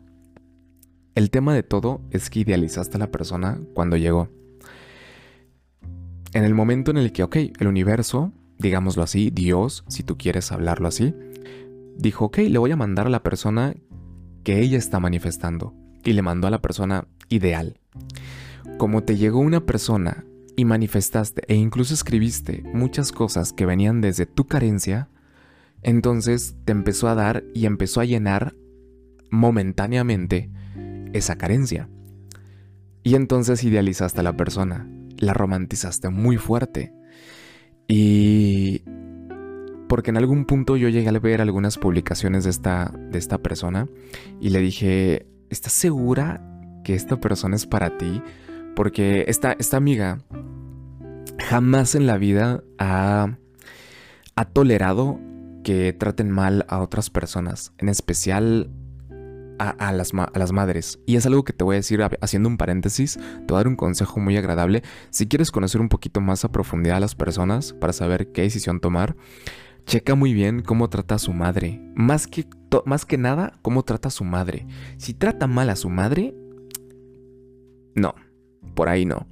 El 1.15 1.31
tema 1.31 1.55
de 1.55 1.63
todo 1.63 2.03
es 2.11 2.29
que 2.31 2.41
idealizaste 2.41 2.97
a 2.97 3.01
la 3.01 3.11
persona 3.11 3.61
cuando 3.75 3.97
llegó. 3.97 4.29
En 6.35 6.45
el 6.45 6.55
momento 6.55 6.91
en 6.91 6.99
el 6.99 7.13
que, 7.13 7.23
ok, 7.23 7.37
el 7.59 7.67
universo 7.67 8.33
digámoslo 8.59 9.03
así, 9.03 9.31
Dios, 9.31 9.85
si 9.89 10.03
tú 10.03 10.17
quieres 10.17 10.53
hablarlo 10.53 10.89
así, 10.89 11.15
dijo, 11.97 12.27
ok, 12.27 12.39
le 12.39 12.59
voy 12.59 12.71
a 12.71 12.77
mandar 12.77 13.07
a 13.07 13.11
la 13.11 13.23
persona 13.23 13.75
que 14.45 14.61
ella 14.61 14.79
está 14.79 15.01
manifestando. 15.01 15.75
Y 16.07 16.15
le 16.15 16.23
mandó 16.23 16.47
a 16.47 16.51
la 16.51 16.63
persona 16.63 17.07
ideal. 17.29 17.79
Como 18.79 19.03
te 19.03 19.17
llegó 19.17 19.41
una 19.41 19.67
persona 19.67 20.25
y 20.57 20.65
manifestaste 20.65 21.43
e 21.49 21.55
incluso 21.55 21.93
escribiste 21.93 22.63
muchas 22.73 23.13
cosas 23.13 23.53
que 23.53 23.67
venían 23.67 24.01
desde 24.01 24.25
tu 24.25 24.47
carencia, 24.47 25.11
entonces 25.83 26.57
te 26.65 26.73
empezó 26.73 27.09
a 27.09 27.15
dar 27.15 27.45
y 27.55 27.67
empezó 27.67 28.01
a 28.01 28.05
llenar 28.05 28.55
momentáneamente 29.31 30.51
esa 31.13 31.37
carencia. 31.37 31.89
Y 33.03 33.15
entonces 33.15 33.63
idealizaste 33.63 34.21
a 34.21 34.25
la 34.25 34.37
persona, 34.37 34.89
la 35.19 35.35
romantizaste 35.35 36.09
muy 36.09 36.39
fuerte. 36.39 36.93
Y 37.89 38.83
porque 39.89 40.11
en 40.11 40.17
algún 40.17 40.45
punto 40.45 40.77
yo 40.77 40.89
llegué 40.89 41.09
a 41.09 41.19
ver 41.19 41.41
algunas 41.41 41.79
publicaciones 41.79 42.45
de 42.45 42.51
esta, 42.51 42.93
de 43.11 43.19
esta 43.19 43.39
persona 43.39 43.89
y 44.41 44.51
le 44.51 44.61
dije, 44.61 45.27
¿estás 45.51 45.73
segura 45.73 46.41
que 46.85 46.95
esta 46.95 47.21
persona 47.21 47.57
es 47.57 47.67
para 47.67 47.99
ti? 47.99 48.23
Porque 48.75 49.25
esta, 49.29 49.53
esta 49.53 49.77
amiga 49.77 50.19
jamás 51.39 51.95
en 51.95 52.07
la 52.07 52.19
vida 52.19 52.63
ha, 52.79 53.37
ha 54.35 54.45
tolerado 54.45 55.19
que 55.65 55.93
traten 55.93 56.31
mal 56.31 56.65
a 56.69 56.81
otras 56.81 57.11
personas, 57.11 57.73
en 57.79 57.89
especial 57.89 58.71
a, 59.59 59.93
las, 59.93 60.13
a, 60.15 60.39
las, 60.39 60.53
madres. 60.53 60.99
Y 61.07 61.17
es 61.17 61.27
algo 61.27 61.45
que 61.45 61.53
te 61.53 61.65
voy 61.65 61.75
a 61.75 61.79
decir 61.79 62.01
haciendo 62.21 62.49
un 62.49 62.57
paréntesis, 62.57 63.15
te 63.15 63.47
voy 63.49 63.57
a 63.57 63.59
dar 63.59 63.69
un 63.69 63.77
consejo 63.77 64.21
muy 64.21 64.37
agradable. 64.37 64.83
Si 65.11 65.27
quieres 65.27 65.51
conocer 65.51 65.81
un 65.81 65.89
poquito 65.89 66.21
más 66.21 66.45
a 66.45 66.53
profundidad 66.53 66.99
a 66.99 67.01
las 67.01 67.15
personas 67.15 67.73
para 67.73 67.93
saber 67.93 68.33
qué 68.33 68.43
decisión 68.43 68.81
tomar, 68.81 69.17
checa 69.87 70.15
muy 70.15 70.35
bien 70.35 70.63
cómo 70.63 70.91
trata 70.91 71.15
a 71.15 71.19
su 71.19 71.33
madre. 71.33 71.81
Más 71.95 72.27
que, 72.27 72.47
más 72.85 73.07
que 73.07 73.17
nada, 73.17 73.59
cómo 73.63 73.85
trata 73.85 74.09
a 74.09 74.11
su 74.11 74.25
madre. 74.25 74.67
Si 74.99 75.15
trata 75.15 75.47
mal 75.47 75.71
a 75.71 75.77
su 75.77 75.89
madre, 75.89 76.35
no, 77.95 78.15
por 78.75 78.89
ahí 78.89 79.07
no. 79.07 79.27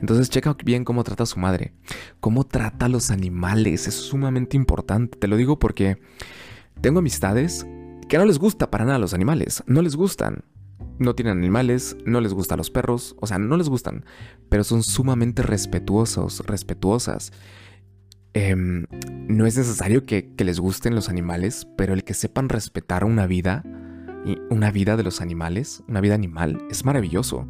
Entonces 0.00 0.30
checa 0.30 0.56
bien 0.64 0.84
cómo 0.84 1.04
trata 1.04 1.22
a 1.22 1.26
su 1.26 1.38
madre. 1.38 1.74
Cómo 2.18 2.44
trata 2.44 2.86
a 2.86 2.88
los 2.88 3.10
animales. 3.10 3.86
Es 3.86 3.94
sumamente 3.94 4.56
importante. 4.56 5.16
Te 5.16 5.28
lo 5.28 5.36
digo 5.36 5.58
porque 5.58 5.98
tengo 6.80 6.98
amistades 6.98 7.64
que 8.08 8.18
no 8.18 8.24
les 8.24 8.38
gusta 8.38 8.70
para 8.70 8.84
nada 8.84 8.98
los 8.98 9.14
animales. 9.14 9.62
No 9.66 9.80
les 9.82 9.94
gustan. 9.94 10.44
No 10.98 11.14
tienen 11.14 11.38
animales, 11.38 11.96
no 12.04 12.20
les 12.20 12.34
gustan 12.34 12.58
los 12.58 12.70
perros, 12.70 13.16
o 13.20 13.26
sea, 13.26 13.38
no 13.38 13.56
les 13.56 13.68
gustan, 13.68 14.04
pero 14.48 14.62
son 14.62 14.82
sumamente 14.82 15.42
respetuosos, 15.42 16.40
respetuosas. 16.46 17.32
Em, 18.34 18.86
no 19.28 19.46
es 19.46 19.56
necesario 19.56 20.06
que, 20.06 20.32
les 20.38 20.58
gusten 20.58 20.94
los 20.94 21.08
animales, 21.08 21.68
pero 21.76 21.92
el 21.92 22.04
que 22.04 22.14
sepan 22.14 22.48
respetar 22.48 23.04
una 23.04 23.26
vida, 23.26 23.62
una 24.50 24.70
vida 24.70 24.96
de 24.96 25.02
los 25.02 25.20
animales, 25.20 25.82
una 25.88 26.00
vida 26.00 26.14
animal, 26.14 26.58
es 26.70 26.84
maravilloso. 26.84 27.46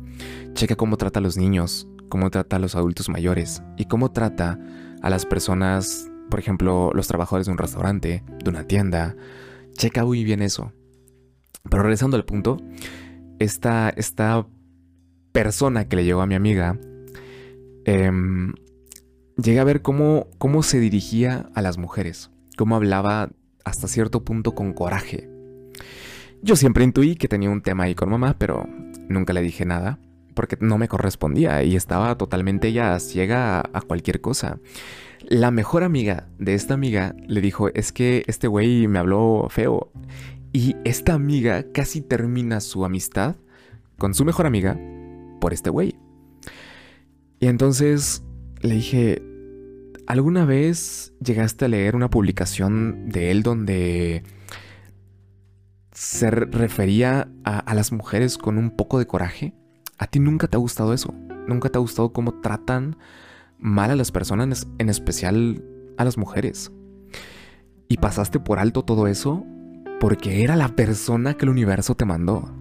Checa 0.55 0.77
cómo 0.77 0.97
trata 0.97 1.21
a 1.21 1.23
los 1.23 1.37
niños, 1.37 1.89
cómo 2.09 2.31
trata 2.31 2.57
a 2.57 2.59
los 2.59 2.75
adultos 2.75 3.09
mayores 3.09 3.62
y 3.77 3.85
cómo 3.85 4.12
trata 4.12 4.59
a 5.03 5.11
las 5.11 5.25
personas, 5.25 6.11
por 6.31 6.41
ejemplo, 6.41 6.91
los 6.95 7.09
trabajadores 7.09 7.47
de 7.47 7.53
un 7.53 7.59
restaurante, 7.59 8.25
de 8.43 8.51
una 8.51 8.65
tienda. 8.65 9.17
Checa 9.75 10.05
muy 10.05 10.25
bien 10.25 10.43
eso. 10.43 10.73
Pero 11.71 11.83
regresando 11.85 12.17
al 12.17 12.25
punto, 12.25 12.59
esta, 13.39 13.91
esta 13.91 14.47
persona 15.31 15.89
que 15.89 15.97
le 15.97 16.05
llegó 16.05 16.23
a 16.23 16.27
mi 16.27 16.35
amiga, 16.35 16.79
eh, 17.85 18.11
llegué 19.37 19.61
a 19.61 19.65
ver 19.65 19.83
cómo, 19.83 20.29
cómo 20.39 20.62
se 20.62 20.81
dirigía 20.81 21.51
a 21.55 21.62
las 21.62 21.79
mujeres, 21.79 22.31
cómo 22.57 22.77
hablaba 22.77 23.31
hasta 23.65 23.89
cierto 23.89 24.25
punto 24.25 24.55
con 24.55 24.73
coraje. 24.73 25.29
Yo 26.43 26.57
siempre 26.57 26.85
intuí 26.85 27.17
que 27.17 27.29
tenía 27.29 27.51
un 27.51 27.62
tema 27.62 27.85
ahí 27.85 27.95
con 27.95 28.11
mamá, 28.11 28.37
pero 28.39 28.69
nunca 29.09 29.33
le 29.33 29.43
dije 29.43 29.65
nada, 29.65 30.01
porque 30.35 30.57
no 30.61 30.79
me 30.79 30.89
correspondía 30.89 31.62
y 31.62 31.77
estaba 31.77 32.17
totalmente 32.17 32.69
ella 32.69 32.99
ciega 32.99 33.61
a, 33.61 33.81
cualquier 33.83 34.21
cosa. 34.21 34.59
La 35.29 35.51
mejor 35.51 35.85
amiga 35.85 36.29
de 36.39 36.55
esta 36.55 36.75
amiga 36.75 37.15
le 37.27 37.41
dijo, 37.41 37.69
es 37.69 37.93
que 37.93 38.25
este 38.27 38.49
güey 38.49 38.89
me 38.89 38.99
habló 38.99 39.47
feo. 39.51 39.93
Y 40.53 40.77
esta 40.85 41.15
amiga 41.15 41.65
casi 41.73 42.03
termina 42.03 42.61
su 42.61 42.85
amistad 42.85 43.37
con 43.97 44.12
su 44.12 44.25
mejor 44.25 44.47
amiga 44.47 44.79
por 45.41 45.53
este 45.53 45.71
güey. 45.71 45.97
Y 47.39 47.47
entonces 47.47 48.23
le 48.62 48.75
dije, 48.76 49.23
¿alguna 50.07 50.45
vez 50.45 51.12
llegaste 51.25 51.64
a 51.64 51.69
leer 51.69 51.97
una 51.97 52.11
publicación 52.11 53.09
de 53.09 53.31
él 53.31 53.42
donde 53.42 54.23
se 55.92 56.31
refería 56.31 57.28
a, 57.45 57.75
las 57.75 57.92
mujeres 57.92 58.38
con 58.38 58.59
un 58.59 58.71
poco 58.71 58.99
de 58.99 59.07
coraje? 59.07 59.54
¿A 59.99 60.07
ti 60.07 60.21
nunca 60.21 60.47
te 60.47 60.57
ha 60.57 60.61
gustado 60.61 60.95
eso? 60.95 61.12
¿Nunca 61.47 61.69
te 61.69 61.78
ha 61.78 61.81
gustado 61.81 62.12
cómo 62.12 62.40
tratan 62.40 62.97
mal 63.59 63.90
a 63.90 63.97
las 63.97 64.12
personas, 64.12 64.69
en 64.78 64.88
especial 64.88 65.64
a 65.99 66.04
las 66.04 66.16
mujeres? 66.16 66.73
Y 67.88 67.97
pasaste 67.97 68.38
por 68.38 68.59
alto 68.59 68.85
todo 68.85 69.07
eso 69.07 69.45
porque 70.00 70.42
era 70.42 70.57
la 70.57 70.69
persona 70.75 71.35
que 71.35 71.45
el 71.45 71.50
universo 71.50 71.95
te 71.95 72.04
mandó. 72.04 72.52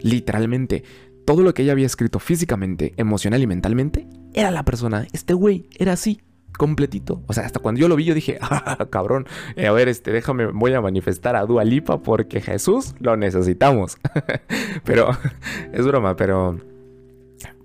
Literalmente, 0.00 0.84
todo 1.24 1.42
lo 1.42 1.54
que 1.54 1.62
ella 1.62 1.72
había 1.72 1.86
escrito 1.86 2.18
físicamente, 2.20 2.94
emocional 2.96 3.42
y 3.42 3.46
mentalmente, 3.46 4.08
era 4.34 4.50
la 4.50 4.64
persona. 4.64 5.06
Este 5.12 5.34
güey 5.34 5.68
era 5.78 5.92
así, 5.92 6.20
completito. 6.58 7.22
O 7.26 7.32
sea, 7.32 7.44
hasta 7.44 7.60
cuando 7.60 7.80
yo 7.80 7.88
lo 7.88 7.96
vi, 7.96 8.04
yo 8.04 8.14
dije, 8.14 8.38
ah, 8.42 8.86
cabrón, 8.90 9.26
eh, 9.56 9.66
a 9.66 9.72
ver, 9.72 9.88
este, 9.88 10.12
déjame, 10.12 10.46
voy 10.46 10.74
a 10.74 10.82
manifestar 10.82 11.36
a 11.36 11.46
Dua 11.46 11.64
Lipa 11.64 12.02
porque 12.02 12.42
Jesús 12.42 12.94
lo 13.00 13.16
necesitamos. 13.16 13.96
pero, 14.84 15.08
es 15.72 15.86
broma, 15.86 16.16
pero. 16.16 16.58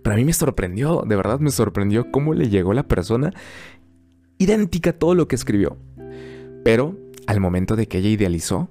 Pero 0.01 0.15
a 0.15 0.17
mí 0.17 0.25
me 0.25 0.33
sorprendió, 0.33 1.03
de 1.07 1.15
verdad 1.15 1.39
me 1.39 1.49
sorprendió 1.49 2.11
cómo 2.11 2.33
le 2.33 2.49
llegó 2.49 2.73
la 2.73 2.83
persona 2.83 3.33
idéntica 4.37 4.89
a 4.89 4.93
todo 4.93 5.15
lo 5.15 5.29
que 5.29 5.35
escribió. 5.35 5.77
Pero 6.65 6.97
al 7.25 7.39
momento 7.39 7.77
de 7.77 7.87
que 7.87 7.99
ella 7.99 8.09
idealizó, 8.09 8.69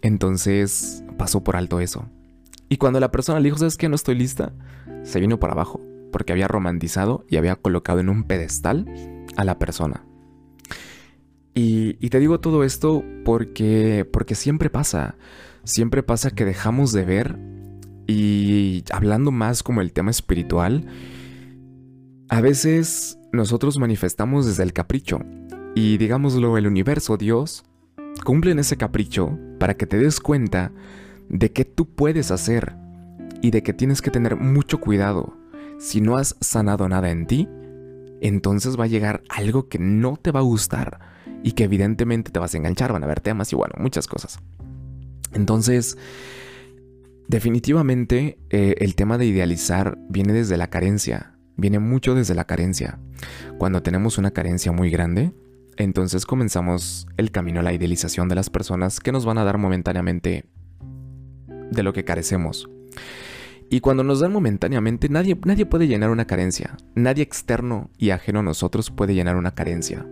entonces 0.00 1.04
pasó 1.16 1.44
por 1.44 1.54
alto 1.54 1.78
eso. 1.78 2.08
Y 2.68 2.78
cuando 2.78 2.98
la 2.98 3.12
persona 3.12 3.38
le 3.38 3.44
dijo, 3.44 3.58
¿sabes 3.58 3.76
qué? 3.76 3.88
No 3.88 3.94
estoy 3.94 4.16
lista, 4.16 4.52
se 5.04 5.20
vino 5.20 5.38
por 5.38 5.52
abajo, 5.52 5.80
porque 6.12 6.32
había 6.32 6.46
romantizado 6.46 7.24
y 7.28 7.36
había 7.36 7.56
colocado 7.56 7.98
en 7.98 8.08
un 8.08 8.22
pedestal 8.22 8.86
a 9.36 9.44
la 9.44 9.58
persona. 9.58 10.04
Y, 11.54 11.94
te 12.08 12.18
digo 12.18 12.40
todo 12.40 12.64
esto 12.64 13.04
porque, 13.24 14.08
porque 14.10 14.34
siempre 14.34 14.70
pasa, 14.70 15.16
siempre 15.64 16.02
pasa 16.02 16.30
que 16.30 16.44
dejamos 16.44 16.92
de 16.92 17.04
ver 17.04 17.38
y 18.06 18.84
hablando 18.90 19.32
más 19.32 19.62
como 19.62 19.80
el 19.80 19.92
tema 19.92 20.10
espiritual, 20.10 20.86
a 22.28 22.40
veces 22.40 23.18
nosotros 23.32 23.78
manifestamos 23.78 24.46
desde 24.46 24.62
el 24.62 24.72
capricho 24.72 25.20
y 25.74 25.98
digámoslo, 25.98 26.56
el 26.56 26.66
universo, 26.66 27.16
Dios, 27.16 27.64
cumplen 28.24 28.58
ese 28.58 28.76
capricho 28.76 29.38
para 29.58 29.74
que 29.74 29.86
te 29.86 29.98
des 29.98 30.20
cuenta 30.20 30.72
de 31.28 31.52
qué 31.52 31.64
tú 31.64 31.86
puedes 31.94 32.30
hacer 32.30 32.74
y 33.42 33.50
de 33.50 33.62
que 33.62 33.72
tienes 33.72 34.00
que 34.00 34.10
tener 34.10 34.36
mucho 34.36 34.80
cuidado. 34.80 35.36
Si 35.82 36.00
no 36.00 36.16
has 36.16 36.36
sanado 36.40 36.88
nada 36.88 37.10
en 37.10 37.26
ti, 37.26 37.48
entonces 38.20 38.78
va 38.78 38.84
a 38.84 38.86
llegar 38.86 39.24
algo 39.28 39.68
que 39.68 39.80
no 39.80 40.16
te 40.16 40.30
va 40.30 40.38
a 40.38 40.44
gustar 40.44 41.00
y 41.42 41.52
que 41.52 41.64
evidentemente 41.64 42.30
te 42.30 42.38
vas 42.38 42.54
a 42.54 42.58
enganchar, 42.58 42.92
van 42.92 43.02
a 43.02 43.06
haber 43.06 43.18
temas 43.18 43.52
y 43.52 43.56
bueno, 43.56 43.74
muchas 43.78 44.06
cosas. 44.06 44.38
Entonces, 45.32 45.98
definitivamente 47.26 48.38
eh, 48.50 48.76
el 48.78 48.94
tema 48.94 49.18
de 49.18 49.26
idealizar 49.26 49.98
viene 50.08 50.32
desde 50.32 50.56
la 50.56 50.70
carencia, 50.70 51.34
viene 51.56 51.80
mucho 51.80 52.14
desde 52.14 52.36
la 52.36 52.44
carencia. 52.44 53.00
Cuando 53.58 53.82
tenemos 53.82 54.18
una 54.18 54.30
carencia 54.30 54.70
muy 54.70 54.88
grande, 54.88 55.32
entonces 55.76 56.26
comenzamos 56.26 57.08
el 57.16 57.32
camino 57.32 57.58
a 57.58 57.64
la 57.64 57.72
idealización 57.72 58.28
de 58.28 58.36
las 58.36 58.50
personas 58.50 59.00
que 59.00 59.10
nos 59.10 59.24
van 59.24 59.38
a 59.38 59.44
dar 59.44 59.58
momentáneamente 59.58 60.44
de 61.72 61.82
lo 61.82 61.92
que 61.92 62.04
carecemos. 62.04 62.70
Y 63.72 63.80
cuando 63.80 64.04
nos 64.04 64.20
dan 64.20 64.34
momentáneamente, 64.34 65.08
nadie, 65.08 65.34
nadie 65.46 65.64
puede 65.64 65.88
llenar 65.88 66.10
una 66.10 66.26
carencia. 66.26 66.76
Nadie 66.94 67.22
externo 67.22 67.88
y 67.96 68.10
ajeno 68.10 68.40
a 68.40 68.42
nosotros 68.42 68.90
puede 68.90 69.14
llenar 69.14 69.36
una 69.36 69.54
carencia. 69.54 70.06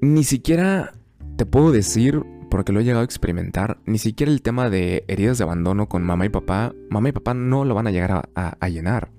Ni 0.00 0.24
siquiera 0.24 0.94
te 1.36 1.44
puedo 1.44 1.72
decir, 1.72 2.24
porque 2.50 2.72
lo 2.72 2.80
he 2.80 2.84
llegado 2.84 3.02
a 3.02 3.04
experimentar, 3.04 3.80
ni 3.84 3.98
siquiera 3.98 4.32
el 4.32 4.40
tema 4.40 4.70
de 4.70 5.04
heridas 5.08 5.36
de 5.36 5.44
abandono 5.44 5.90
con 5.90 6.02
mamá 6.02 6.24
y 6.24 6.30
papá, 6.30 6.72
mamá 6.88 7.10
y 7.10 7.12
papá 7.12 7.34
no 7.34 7.66
lo 7.66 7.74
van 7.74 7.86
a 7.86 7.90
llegar 7.90 8.30
a, 8.34 8.56
a 8.58 8.68
llenar. 8.70 9.10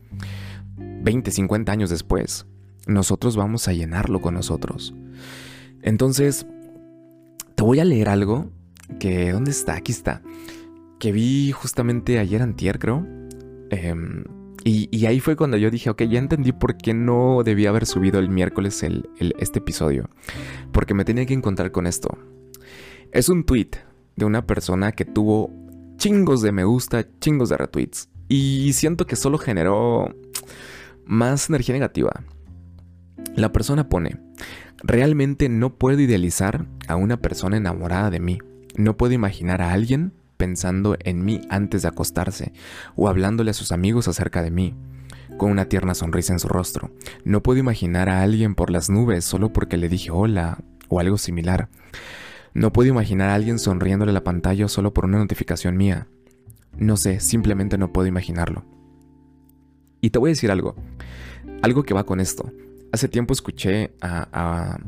20, 0.78 1.30
50 1.30 1.72
años 1.72 1.92
después, 1.92 2.48
nosotros 2.88 3.36
vamos 3.36 3.68
a 3.68 3.74
llenarlo 3.74 4.22
con 4.22 4.34
nosotros. 4.34 4.96
Entonces, 5.84 6.48
te 7.54 7.62
voy 7.62 7.80
a 7.80 7.86
leer 7.86 8.10
algo 8.10 8.50
que, 9.00 9.32
¿dónde 9.32 9.52
está? 9.52 9.76
Aquí 9.76 9.92
está 9.92 10.24
que 11.02 11.12
vi 11.12 11.52
justamente 11.52 12.20
ayer 12.20 12.44
antier, 12.44 12.78
creo. 12.80 13.06
Em, 13.72 14.24
Y, 14.64 15.08
ahí 15.08 15.20
fue 15.20 15.36
cuando 15.36 15.58
yo 15.58 15.72
dije, 15.72 15.90
ok, 15.90 16.04
ya 16.04 16.20
entendí 16.20 16.52
por 16.52 16.78
qué 16.78 16.94
no 16.94 17.42
debía 17.44 17.70
haber 17.70 17.88
subido 17.88 18.20
el 18.20 18.30
miércoles 18.30 18.86
este 19.40 19.58
episodio. 19.58 20.08
Porque 20.72 20.94
me 20.94 21.04
tenía 21.04 21.26
que 21.26 21.34
encontrar 21.34 21.72
con 21.72 21.88
esto. 21.88 22.16
Es 23.12 23.28
un 23.28 23.44
tweet 23.44 23.72
de 24.16 24.26
una 24.26 24.46
persona 24.46 24.92
que 24.92 25.04
tuvo 25.04 25.50
chingos 25.98 26.44
de 26.44 26.52
me 26.52 26.64
gusta, 26.64 27.08
chingos 27.20 27.50
de 27.50 27.58
retweets. 27.58 28.08
Y 28.28 28.74
siento 28.74 29.08
que 29.08 29.16
solo 29.16 29.40
generó 29.40 30.14
más 31.06 31.50
energía 31.50 31.74
negativa. 31.74 32.12
La 33.36 33.52
persona 33.52 33.90
pone, 33.90 34.20
realmente 34.84 35.50
no 35.50 35.76
puedo 35.76 36.00
idealizar 36.00 36.68
a 36.88 36.98
una 36.98 37.18
persona 37.18 37.58
enamorada 37.58 38.12
de 38.12 38.20
mí. 38.20 38.38
No 38.76 38.96
puedo 38.96 39.14
imaginar 39.14 39.64
a 39.64 39.72
alguien 39.72 40.14
pensando 40.42 40.98
en 41.04 41.24
mí 41.24 41.42
antes 41.52 41.84
de 41.84 41.88
acostarse 41.88 42.52
o 42.96 43.08
hablándole 43.08 43.52
a 43.52 43.54
sus 43.54 43.72
amigos 43.72 44.08
acerca 44.08 44.42
de 44.42 44.50
mí, 44.50 44.74
con 45.38 45.52
una 45.52 45.66
tierna 45.66 45.94
sonrisa 45.94 46.34
en 46.34 46.40
su 46.40 46.48
rostro. 46.48 46.90
No 47.24 47.44
puedo 47.44 47.60
imaginar 47.60 48.10
a 48.10 48.24
alguien 48.24 48.56
por 48.56 48.72
las 48.72 48.90
nubes 48.90 49.24
solo 49.24 49.54
porque 49.54 49.78
le 49.78 49.88
dije 49.88 50.10
hola 50.10 50.58
o 50.90 51.00
algo 51.00 51.20
similar. 51.20 51.70
No 52.56 52.74
puedo 52.74 52.90
imaginar 52.90 53.30
a 53.30 53.36
alguien 53.36 53.60
sonriéndole 53.60 54.10
a 54.10 54.14
la 54.16 54.24
pantalla 54.24 54.68
solo 54.68 54.96
por 54.96 55.06
una 55.06 55.20
notificación 55.20 55.78
mía. 55.78 56.08
No 56.76 56.98
sé, 56.98 57.20
simplemente 57.20 57.78
no 57.78 57.94
puedo 57.94 58.08
imaginarlo. 58.08 58.66
Y 60.02 60.10
te 60.10 60.18
voy 60.18 60.32
a 60.32 60.34
decir 60.34 60.50
algo, 60.50 60.76
algo 61.62 61.84
que 61.84 61.94
va 61.94 62.04
con 62.04 62.20
esto. 62.20 62.52
Hace 62.92 63.10
tiempo 63.10 63.32
escuché 63.32 63.94
a, 64.02 64.28
a, 64.34 64.80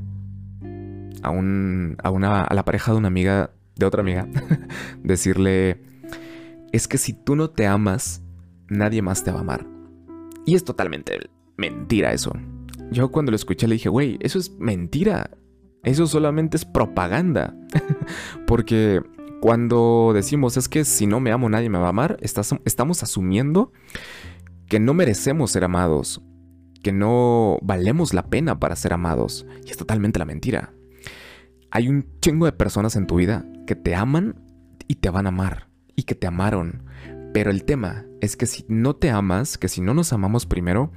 a, 1.21 1.29
un, 1.29 1.95
a, 2.01 2.09
una, 2.09 2.41
a 2.41 2.55
la 2.55 2.65
pareja 2.65 2.91
de 2.91 2.97
una 2.97 3.09
amiga 3.09 3.51
de 3.75 3.85
otra 3.85 4.01
amiga, 4.01 4.27
decirle, 5.03 5.81
es 6.71 6.87
que 6.87 6.97
si 6.97 7.13
tú 7.13 7.35
no 7.35 7.49
te 7.49 7.67
amas, 7.67 8.21
nadie 8.67 9.01
más 9.01 9.23
te 9.23 9.31
va 9.31 9.39
a 9.39 9.41
amar. 9.41 9.67
Y 10.45 10.55
es 10.55 10.63
totalmente 10.63 11.29
mentira 11.57 12.13
eso. 12.13 12.33
Yo 12.91 13.11
cuando 13.11 13.31
lo 13.31 13.35
escuché 13.35 13.67
le 13.67 13.75
dije, 13.75 13.89
güey, 13.89 14.17
eso 14.21 14.39
es 14.39 14.51
mentira. 14.59 15.31
Eso 15.83 16.07
solamente 16.07 16.57
es 16.57 16.65
propaganda. 16.65 17.55
Porque 18.47 19.01
cuando 19.41 20.11
decimos 20.13 20.57
es 20.57 20.69
que 20.69 20.85
si 20.85 21.05
no 21.05 21.19
me 21.19 21.31
amo 21.31 21.49
nadie 21.49 21.69
me 21.69 21.77
va 21.77 21.87
a 21.87 21.89
amar, 21.89 22.17
estamos 22.21 23.03
asumiendo 23.03 23.71
que 24.67 24.79
no 24.79 24.93
merecemos 24.93 25.51
ser 25.51 25.63
amados, 25.65 26.21
que 26.81 26.91
no 26.91 27.57
valemos 27.61 28.13
la 28.13 28.27
pena 28.27 28.59
para 28.59 28.75
ser 28.75 28.93
amados. 28.93 29.45
Y 29.65 29.71
es 29.71 29.77
totalmente 29.77 30.19
la 30.19 30.25
mentira. 30.25 30.73
Hay 31.75 31.89
un 31.89 32.05
chingo 32.21 32.45
de 32.45 32.51
personas 32.51 32.95
en 32.95 33.07
tu 33.07 33.15
vida 33.15 33.47
que 33.65 33.75
te 33.75 33.95
aman 33.95 34.35
y 34.87 34.97
te 34.97 35.09
van 35.09 35.25
a 35.25 35.29
amar 35.29 35.69
y 35.95 36.03
que 36.03 36.13
te 36.13 36.27
amaron. 36.27 36.83
Pero 37.33 37.49
el 37.49 37.63
tema 37.63 38.05
es 38.21 38.37
que 38.37 38.45
si 38.45 38.63
no 38.67 38.95
te 38.95 39.09
amas, 39.09 39.57
que 39.57 39.67
si 39.67 39.81
no 39.81 39.95
nos 39.95 40.13
amamos 40.13 40.45
primero, 40.45 40.91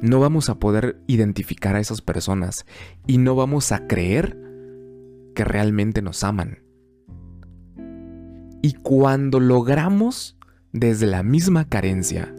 no 0.00 0.20
vamos 0.20 0.48
a 0.48 0.58
poder 0.58 1.02
identificar 1.06 1.76
a 1.76 1.80
esas 1.80 2.00
personas 2.00 2.64
y 3.06 3.18
no 3.18 3.34
vamos 3.34 3.72
a 3.72 3.86
creer 3.86 4.38
que 5.34 5.44
realmente 5.44 6.00
nos 6.00 6.24
aman. 6.24 6.62
Y 8.62 8.72
cuando 8.72 9.38
logramos, 9.38 10.38
desde 10.72 11.08
la 11.08 11.22
misma 11.22 11.68
carencia, 11.68 12.34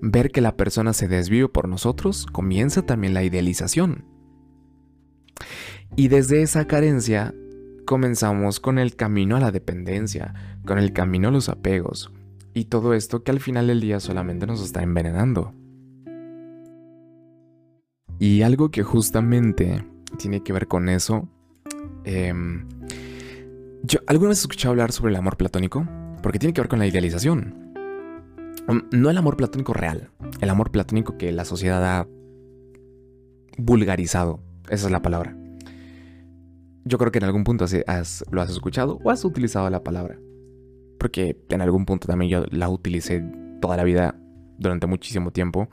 ver 0.00 0.30
que 0.30 0.40
la 0.40 0.56
persona 0.56 0.94
se 0.94 1.06
desvió 1.06 1.52
por 1.52 1.68
nosotros, 1.68 2.24
comienza 2.24 2.80
también 2.80 3.12
la 3.12 3.24
idealización. 3.24 4.13
Y 5.96 6.08
desde 6.08 6.42
esa 6.42 6.66
carencia 6.66 7.34
comenzamos 7.86 8.58
con 8.58 8.78
el 8.78 8.96
camino 8.96 9.36
a 9.36 9.40
la 9.40 9.52
dependencia, 9.52 10.34
con 10.66 10.78
el 10.78 10.92
camino 10.92 11.28
a 11.28 11.30
los 11.30 11.48
apegos, 11.48 12.10
y 12.52 12.64
todo 12.64 12.94
esto 12.94 13.22
que 13.22 13.30
al 13.30 13.38
final 13.38 13.68
del 13.68 13.80
día 13.80 14.00
solamente 14.00 14.46
nos 14.46 14.60
está 14.60 14.82
envenenando. 14.82 15.54
Y 18.18 18.42
algo 18.42 18.70
que 18.70 18.82
justamente 18.82 19.84
tiene 20.18 20.42
que 20.42 20.52
ver 20.52 20.66
con 20.66 20.88
eso, 20.88 21.28
em, 22.04 22.66
yo 23.82 24.00
alguna 24.06 24.30
vez 24.30 24.38
he 24.38 24.42
escuchado 24.42 24.72
hablar 24.72 24.90
sobre 24.90 25.10
el 25.10 25.16
amor 25.16 25.36
platónico, 25.36 25.86
porque 26.22 26.38
tiene 26.38 26.54
que 26.54 26.60
ver 26.60 26.68
con 26.68 26.80
la 26.80 26.86
idealización. 26.86 27.72
Mm, 28.66 28.98
no 28.98 29.10
el 29.10 29.18
amor 29.18 29.36
platónico 29.36 29.74
real, 29.74 30.10
el 30.40 30.50
amor 30.50 30.70
platónico 30.72 31.18
que 31.18 31.30
la 31.32 31.44
sociedad 31.44 31.84
ha 31.84 32.08
vulgarizado, 33.58 34.40
esa 34.70 34.86
es 34.86 34.92
la 34.92 35.02
palabra. 35.02 35.36
Yo 36.84 36.98
creo 36.98 37.10
que 37.10 37.18
en 37.18 37.24
algún 37.24 37.44
punto 37.44 37.64
lo 38.30 38.42
has 38.42 38.50
escuchado 38.50 38.98
o 39.02 39.10
has 39.10 39.24
utilizado 39.24 39.68
la 39.70 39.82
palabra. 39.82 40.18
Porque 40.98 41.36
en 41.48 41.60
algún 41.62 41.86
punto 41.86 42.06
también 42.06 42.30
yo 42.30 42.44
la 42.50 42.68
utilicé 42.68 43.24
toda 43.60 43.76
la 43.76 43.84
vida 43.84 44.16
durante 44.58 44.86
muchísimo 44.86 45.30
tiempo. 45.30 45.68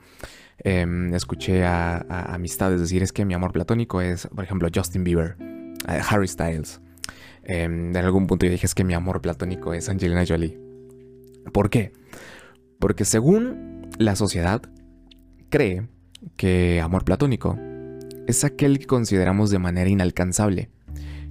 Em, 0.58 1.12
escuché 1.14 1.64
a, 1.64 1.98
amistades 2.34 2.80
decir 2.80 3.02
es 3.02 3.12
que 3.12 3.24
mi 3.24 3.34
amor 3.34 3.52
platónico 3.52 4.00
es, 4.00 4.26
por 4.28 4.44
ejemplo, 4.44 4.68
Justin 4.74 5.04
Bieber, 5.04 5.36
eh, 5.88 6.00
Harry 6.08 6.28
Styles. 6.28 6.80
Em, 7.44 7.90
en 7.90 7.96
algún 7.96 8.26
punto 8.26 8.46
yo 8.46 8.52
dije 8.52 8.66
es 8.66 8.74
que 8.74 8.84
mi 8.84 8.94
amor 8.94 9.20
platónico 9.20 9.74
es 9.74 9.88
Angelina 9.88 10.24
Jolie. 10.26 10.58
¿Por 11.52 11.70
qué? 11.70 11.92
Porque 12.78 13.04
según 13.04 13.90
la 13.98 14.16
sociedad 14.16 14.62
cree 15.50 15.88
que 16.36 16.80
amor 16.80 17.04
platónico 17.04 17.58
es 18.26 18.44
aquel 18.44 18.78
que 18.78 18.86
consideramos 18.86 19.50
de 19.50 19.58
manera 19.58 19.90
inalcanzable 19.90 20.70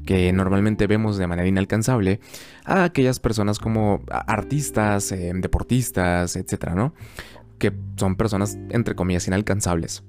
que 0.06 0.32
normalmente 0.34 0.88
vemos 0.88 1.18
de 1.18 1.28
manera 1.28 1.48
inalcanzable 1.48 2.20
a 2.66 2.84
aquellas 2.84 3.20
personas 3.20 3.60
como 3.60 4.04
artistas, 4.10 5.12
eh, 5.12 5.32
deportistas, 5.36 6.36
etcétera, 6.36 6.76
¿no? 6.76 6.94
Que 7.60 7.74
son 7.98 8.16
personas, 8.16 8.58
entre 8.70 8.96
comillas, 8.96 9.28
inalcanzables. 9.28 10.04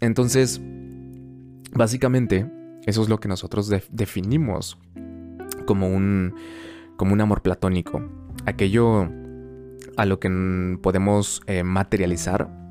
Entonces, 0.00 0.60
básicamente, 1.72 2.50
eso 2.86 3.02
es 3.02 3.08
lo 3.08 3.20
que 3.20 3.28
nosotros 3.28 3.72
definimos 3.90 4.78
como 5.66 5.88
un, 5.88 6.34
como 6.96 7.12
un 7.12 7.20
amor 7.20 7.42
platónico. 7.42 8.02
Aquello 8.44 9.08
a 9.96 10.06
lo 10.06 10.18
que 10.18 10.78
podemos 10.82 11.42
eh, 11.46 11.62
materializar 11.62 12.61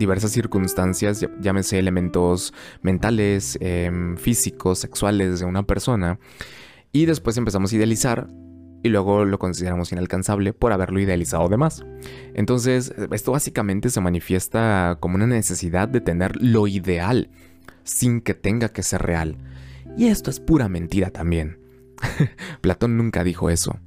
diversas 0.00 0.32
circunstancias, 0.32 1.24
llámese 1.40 1.78
elementos 1.78 2.52
mentales, 2.82 3.56
em, 3.60 4.16
físicos, 4.16 4.78
sexuales 4.80 5.38
de 5.40 5.46
una 5.46 5.62
persona, 5.62 6.18
y 6.90 7.04
después 7.04 7.36
empezamos 7.36 7.72
a 7.72 7.76
idealizar 7.76 8.28
y 8.82 8.88
luego 8.88 9.26
lo 9.26 9.38
consideramos 9.38 9.92
inalcanzable 9.92 10.54
por 10.54 10.72
haberlo 10.72 11.00
idealizado 11.00 11.48
de 11.50 11.58
más. 11.58 11.84
Entonces, 12.34 12.94
esto 13.12 13.32
básicamente 13.32 13.90
se 13.90 14.00
manifiesta 14.00 14.96
como 15.00 15.16
una 15.16 15.26
necesidad 15.26 15.86
de 15.86 16.00
tener 16.00 16.34
lo 16.42 16.66
ideal 16.66 17.28
sin 17.84 18.22
que 18.22 18.32
tenga 18.32 18.70
que 18.70 18.82
ser 18.82 19.02
real. 19.02 19.36
Y 19.98 20.06
esto 20.06 20.30
es 20.30 20.40
pura 20.40 20.68
mentira 20.70 21.10
también. 21.10 21.58
Platón 22.62 22.96
nunca 22.96 23.22
dijo 23.22 23.50
eso. 23.50 23.78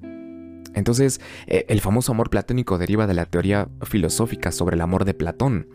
Entonces, 0.76 1.22
eh, 1.48 1.66
el 1.70 1.82
famoso 1.82 2.12
amor 2.12 2.30
platónico 2.30 2.78
deriva 2.78 3.08
de 3.08 3.14
la 3.14 3.26
teoría 3.26 3.70
filosófica 3.82 4.52
sobre 4.52 4.76
el 4.76 4.82
amor 4.82 5.06
de 5.06 5.14
Platón, 5.14 5.68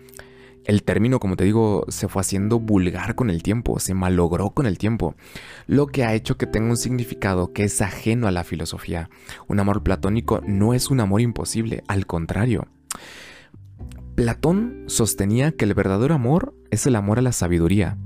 el 0.68 0.82
término, 0.82 1.18
como 1.18 1.34
te 1.34 1.44
digo, 1.44 1.86
se 1.88 2.08
fue 2.08 2.20
haciendo 2.20 2.60
vulgar 2.60 3.14
con 3.14 3.30
el 3.30 3.42
tiempo, 3.42 3.80
se 3.80 3.94
malogró 3.94 4.50
con 4.50 4.66
el 4.66 4.76
tiempo, 4.76 5.14
lo 5.66 5.86
que 5.86 6.04
ha 6.04 6.12
hecho 6.12 6.36
que 6.36 6.46
tenga 6.46 6.68
un 6.68 6.76
significado 6.76 7.54
que 7.54 7.64
es 7.64 7.80
ajeno 7.80 8.28
a 8.28 8.32
la 8.32 8.44
filosofía. 8.44 9.08
Un 9.46 9.60
amor 9.60 9.82
platónico 9.82 10.42
no 10.46 10.74
es 10.74 10.90
un 10.90 11.00
amor 11.00 11.22
imposible, 11.22 11.82
al 11.88 12.04
contrario. 12.04 12.68
Platón 14.14 14.84
sostenía 14.88 15.52
que 15.52 15.64
el 15.64 15.72
verdadero 15.72 16.14
amor 16.14 16.54
es 16.70 16.86
el 16.86 16.96
amor 16.96 17.18
a 17.18 17.22
la 17.22 17.32
sabiduría, 17.32 17.96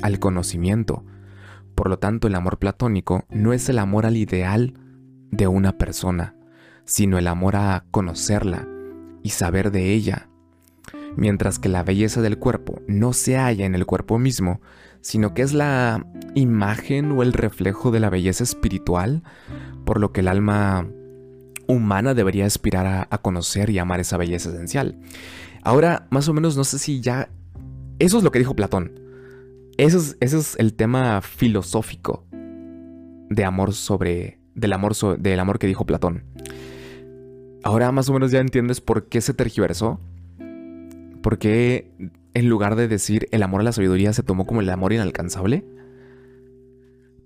al 0.00 0.18
conocimiento. 0.18 1.04
Por 1.74 1.90
lo 1.90 1.98
tanto, 1.98 2.26
el 2.26 2.36
amor 2.36 2.58
platónico 2.58 3.26
no 3.28 3.52
es 3.52 3.68
el 3.68 3.78
amor 3.78 4.06
al 4.06 4.16
ideal 4.16 4.72
de 5.30 5.46
una 5.46 5.76
persona, 5.76 6.34
sino 6.86 7.18
el 7.18 7.26
amor 7.26 7.56
a 7.56 7.84
conocerla 7.90 8.66
y 9.22 9.28
saber 9.28 9.70
de 9.70 9.92
ella 9.92 10.27
mientras 11.16 11.58
que 11.58 11.68
la 11.68 11.82
belleza 11.82 12.22
del 12.22 12.38
cuerpo 12.38 12.80
no 12.86 13.12
se 13.12 13.36
halla 13.36 13.66
en 13.66 13.74
el 13.74 13.86
cuerpo 13.86 14.18
mismo, 14.18 14.60
sino 15.00 15.34
que 15.34 15.42
es 15.42 15.52
la 15.52 16.06
imagen 16.34 17.12
o 17.12 17.22
el 17.22 17.32
reflejo 17.32 17.90
de 17.90 18.00
la 18.00 18.10
belleza 18.10 18.44
espiritual, 18.44 19.22
por 19.84 20.00
lo 20.00 20.12
que 20.12 20.20
el 20.20 20.28
alma 20.28 20.88
humana 21.66 22.14
debería 22.14 22.46
aspirar 22.46 23.06
a, 23.10 23.18
conocer 23.18 23.70
y 23.70 23.78
amar 23.78 24.00
esa 24.00 24.16
belleza 24.16 24.50
esencial. 24.50 24.98
Ahora, 25.62 26.06
más 26.10 26.28
o 26.28 26.32
menos, 26.32 26.56
no 26.56 26.64
sé 26.64 26.78
si 26.78 27.00
ya... 27.00 27.30
Eso 27.98 28.18
es 28.18 28.24
lo 28.24 28.30
que 28.30 28.38
dijo 28.38 28.56
Platón. 28.56 29.00
Eso 29.76 29.98
es, 29.98 30.16
ese 30.20 30.38
es 30.38 30.56
el 30.58 30.74
tema 30.74 31.20
filosófico 31.20 32.26
de 33.28 33.44
amor 33.44 33.74
sobre... 33.74 34.38
Del 34.54 34.72
amor, 34.72 34.96
del 35.18 35.38
amor 35.38 35.58
que 35.58 35.68
dijo 35.68 35.86
Platón. 35.86 36.24
Ahora 37.62 37.92
más 37.92 38.08
o 38.08 38.12
menos 38.12 38.30
ya 38.30 38.40
entiendes 38.40 38.80
por 38.80 39.08
qué 39.08 39.20
se 39.20 39.34
tergiversó 39.34 40.00
¿Por 41.28 41.38
qué 41.38 41.92
en 42.32 42.48
lugar 42.48 42.74
de 42.74 42.88
decir 42.88 43.28
el 43.32 43.42
amor 43.42 43.60
a 43.60 43.64
la 43.64 43.72
sabiduría 43.72 44.14
se 44.14 44.22
tomó 44.22 44.46
como 44.46 44.62
el 44.62 44.70
amor 44.70 44.94
inalcanzable? 44.94 45.62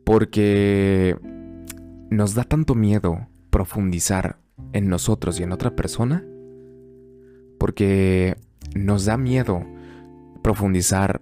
Porque 0.02 1.16
nos 2.10 2.34
da 2.34 2.42
tanto 2.42 2.74
miedo 2.74 3.28
profundizar 3.50 4.40
en 4.72 4.88
nosotros 4.88 5.38
y 5.38 5.44
en 5.44 5.52
otra 5.52 5.76
persona. 5.76 6.24
porque 7.60 8.36
nos 8.74 9.04
da 9.04 9.16
miedo 9.16 9.64
profundizar 10.42 11.20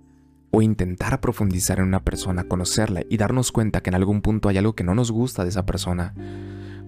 o 0.51 0.62
intentar 0.62 1.21
profundizar 1.21 1.81
en 1.81 1.85
una 1.85 2.03
persona, 2.03 2.45
conocerla 2.45 3.03
y 3.11 3.19
darnos 3.19 3.53
cuenta 3.53 3.83
que 3.83 3.90
en 3.90 3.97
algún 3.97 4.23
punto 4.23 4.49
hay 4.49 4.57
algo 4.57 4.73
que 4.73 4.85
no 4.85 4.95
nos 4.95 5.12
gusta 5.12 5.43
de 5.43 5.51
esa 5.51 5.66
persona. 5.66 6.14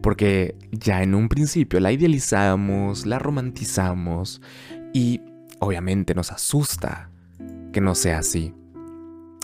Porque 0.02 0.56
ya 0.70 1.02
en 1.02 1.14
un 1.14 1.28
principio 1.28 1.80
la 1.80 1.92
idealizamos, 1.92 3.04
la 3.04 3.18
romantizamos 3.18 4.40
y 4.94 5.20
obviamente 5.62 6.14
nos 6.14 6.32
asusta 6.32 7.08
que 7.72 7.80
no 7.80 7.94
sea 7.94 8.18
así. 8.18 8.52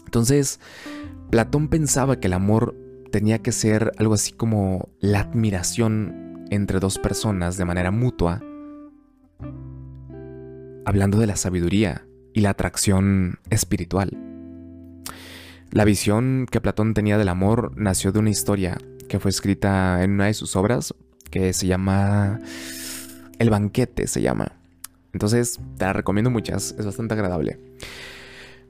Entonces, 0.04 0.58
Platón 1.30 1.68
pensaba 1.68 2.18
que 2.18 2.26
el 2.26 2.32
amor 2.32 2.74
tenía 3.12 3.38
que 3.38 3.52
ser 3.52 3.92
algo 3.98 4.14
así 4.14 4.32
como 4.32 4.88
la 4.98 5.20
admiración 5.20 6.44
entre 6.50 6.80
dos 6.80 6.98
personas 6.98 7.56
de 7.56 7.64
manera 7.64 7.92
mutua, 7.92 8.42
hablando 10.84 11.18
de 11.18 11.26
la 11.26 11.36
sabiduría 11.36 12.06
y 12.34 12.40
la 12.40 12.50
atracción 12.50 13.38
espiritual. 13.50 14.10
La 15.70 15.84
visión 15.84 16.46
que 16.50 16.60
Platón 16.60 16.94
tenía 16.94 17.16
del 17.16 17.28
amor 17.28 17.72
nació 17.76 18.10
de 18.10 18.18
una 18.18 18.30
historia 18.30 18.78
que 19.08 19.20
fue 19.20 19.30
escrita 19.30 20.02
en 20.02 20.12
una 20.12 20.26
de 20.26 20.34
sus 20.34 20.56
obras 20.56 20.94
que 21.30 21.52
se 21.52 21.66
llama 21.66 22.40
El 23.38 23.50
banquete, 23.50 24.06
se 24.06 24.20
llama. 24.20 24.57
Entonces, 25.12 25.60
te 25.76 25.84
la 25.84 25.92
recomiendo 25.92 26.30
muchas, 26.30 26.74
es 26.78 26.84
bastante 26.84 27.14
agradable. 27.14 27.58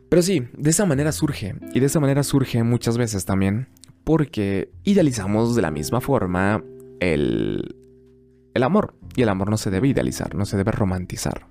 Pero 0.09 0.23
sí, 0.23 0.49
de 0.57 0.71
esa 0.71 0.87
manera 0.87 1.13
surge, 1.13 1.55
y 1.75 1.81
de 1.81 1.87
esa 1.87 2.01
manera 2.01 2.23
surge 2.23 2.63
muchas 2.63 2.97
veces 2.97 3.25
también, 3.25 3.69
porque 4.05 4.71
idealizamos 4.85 5.55
de 5.55 5.63
la 5.63 5.71
misma 5.71 6.01
forma 6.01 6.65
el, 7.01 7.77
el 8.55 8.63
amor, 8.63 8.95
y 9.17 9.23
el 9.23 9.29
amor 9.29 9.51
no 9.51 9.59
se 9.59 9.71
debe 9.71 9.89
idealizar, 9.89 10.35
no 10.35 10.47
se 10.47 10.57
debe 10.57 10.73
romantizar. 10.73 11.47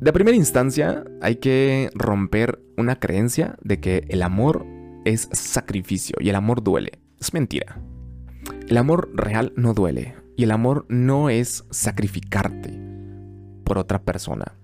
De 0.00 0.12
primera 0.12 0.36
instancia, 0.36 1.04
hay 1.20 1.36
que 1.36 1.90
romper 1.94 2.60
una 2.76 2.98
creencia 3.00 3.56
de 3.62 3.80
que 3.80 4.04
el 4.08 4.22
amor 4.22 4.64
es 5.04 5.28
sacrificio 5.32 6.16
y 6.20 6.30
el 6.30 6.36
amor 6.36 6.62
duele. 6.62 6.92
Es 7.20 7.34
mentira. 7.34 7.82
El 8.66 8.78
amor 8.78 9.10
real 9.12 9.52
no 9.56 9.74
duele 9.74 10.14
y 10.36 10.44
el 10.44 10.52
amor 10.52 10.86
no 10.88 11.28
es 11.28 11.64
sacrificarte 11.70 12.89
por 13.70 13.78
otra 13.78 14.02
persona. 14.02 14.56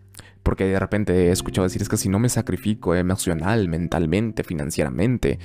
Porque 0.42 0.64
de 0.64 0.80
repente 0.80 1.28
he 1.28 1.30
escuchado 1.30 1.62
decir 1.62 1.80
es 1.80 1.88
que 1.88 1.96
si 1.96 2.08
no 2.08 2.18
me 2.18 2.28
sacrifico 2.28 2.92
emocional, 2.96 3.68
mentalmente, 3.68 4.42
financieramente, 4.42 5.38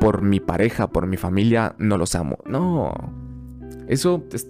por 0.00 0.22
mi 0.22 0.40
pareja, 0.40 0.88
por 0.88 1.06
mi 1.06 1.16
familia, 1.16 1.76
no 1.78 1.96
los 1.96 2.16
amo. 2.16 2.38
No, 2.44 2.92
eso 3.86 4.24
es, 4.32 4.48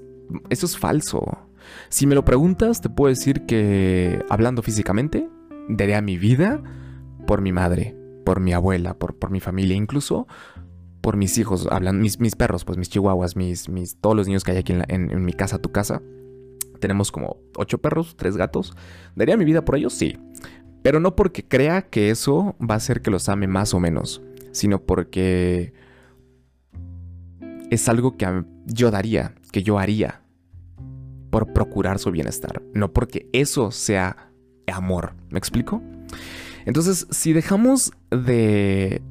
eso 0.49 0.65
es 0.65 0.79
falso. 0.79 1.47
Si 1.91 2.07
me 2.07 2.15
lo 2.15 2.25
preguntas, 2.25 2.81
te 2.81 2.89
puedo 2.89 3.11
decir 3.11 3.45
que, 3.45 4.25
hablando 4.31 4.63
físicamente, 4.63 5.29
daría 5.69 6.01
mi 6.01 6.17
vida 6.17 6.63
por 7.27 7.43
mi 7.43 7.53
madre, 7.53 7.95
por 8.25 8.41
mi 8.41 8.55
abuela, 8.55 8.95
por, 8.95 9.17
por 9.17 9.29
mi 9.29 9.41
familia, 9.41 9.77
incluso 9.77 10.27
por 11.03 11.19
mis 11.19 11.37
hijos, 11.37 11.69
hablan 11.71 12.01
mis, 12.01 12.19
mis 12.19 12.35
perros, 12.35 12.65
pues 12.65 12.79
mis 12.79 12.89
chihuahuas, 12.89 13.37
mis, 13.37 13.69
mis, 13.69 13.99
todos 14.01 14.17
los 14.17 14.27
niños 14.27 14.43
que 14.43 14.53
hay 14.53 14.57
aquí 14.57 14.73
en, 14.73 14.85
en 14.89 15.23
mi 15.23 15.35
casa, 15.35 15.59
tu 15.59 15.71
casa. 15.71 16.01
Tenemos 16.81 17.13
como 17.13 17.39
ocho 17.57 17.79
perros, 17.79 18.17
tres 18.17 18.37
gatos. 18.37 18.75
¿Daría 19.15 19.37
mi 19.37 19.45
vida 19.45 19.65
por 19.65 19.77
ellos? 19.77 19.93
Sí. 19.93 20.19
Pero 20.83 21.01
no 21.01 21.17
porque 21.17 21.45
crea 21.47 21.83
que 21.83 22.11
eso 22.11 22.57
va 22.61 22.75
a 22.75 22.79
hacer 22.79 23.03
que 23.03 23.11
los 23.11 23.29
ame 23.29 23.47
más 23.47 23.75
o 23.75 23.81
menos, 23.81 24.23
sino 24.53 24.81
porque 24.81 25.73
es 27.71 27.89
algo 27.89 28.17
que 28.17 28.45
yo 28.67 28.91
daría, 28.91 29.35
que 29.51 29.63
yo 29.63 29.79
haría 29.79 30.23
por 31.31 31.53
procurar 31.53 31.99
su 31.99 32.11
bienestar, 32.13 32.63
no 32.73 32.93
porque 32.93 33.29
eso 33.33 33.71
sea 33.73 34.31
amor. 34.73 35.15
¿Me 35.31 35.39
explico? 35.39 35.83
Entonces, 36.65 37.07
si 37.11 37.33
dejamos 37.33 37.93
de 38.11 39.03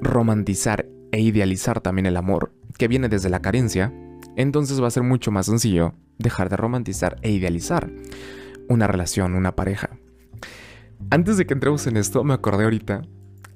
romantizar 0.00 0.86
e 1.12 1.20
idealizar 1.20 1.80
también 1.80 2.06
el 2.06 2.16
amor, 2.16 2.52
que 2.78 2.88
viene 2.88 3.08
desde 3.08 3.30
la 3.30 3.40
carencia, 3.40 3.92
entonces 4.36 4.80
va 4.80 4.86
a 4.86 4.92
ser 4.92 5.02
mucho 5.02 5.30
más 5.30 5.46
sencillo 5.46 5.94
dejar 6.18 6.48
de 6.48 6.56
romantizar 6.56 7.18
e 7.22 7.30
idealizar 7.32 7.90
una 8.68 8.86
relación, 8.86 9.34
una 9.34 9.56
pareja. 9.56 9.98
Antes 11.10 11.36
de 11.36 11.46
que 11.46 11.54
entremos 11.54 11.86
en 11.86 11.96
esto, 11.96 12.24
me 12.24 12.34
acordé 12.34 12.64
ahorita, 12.64 13.02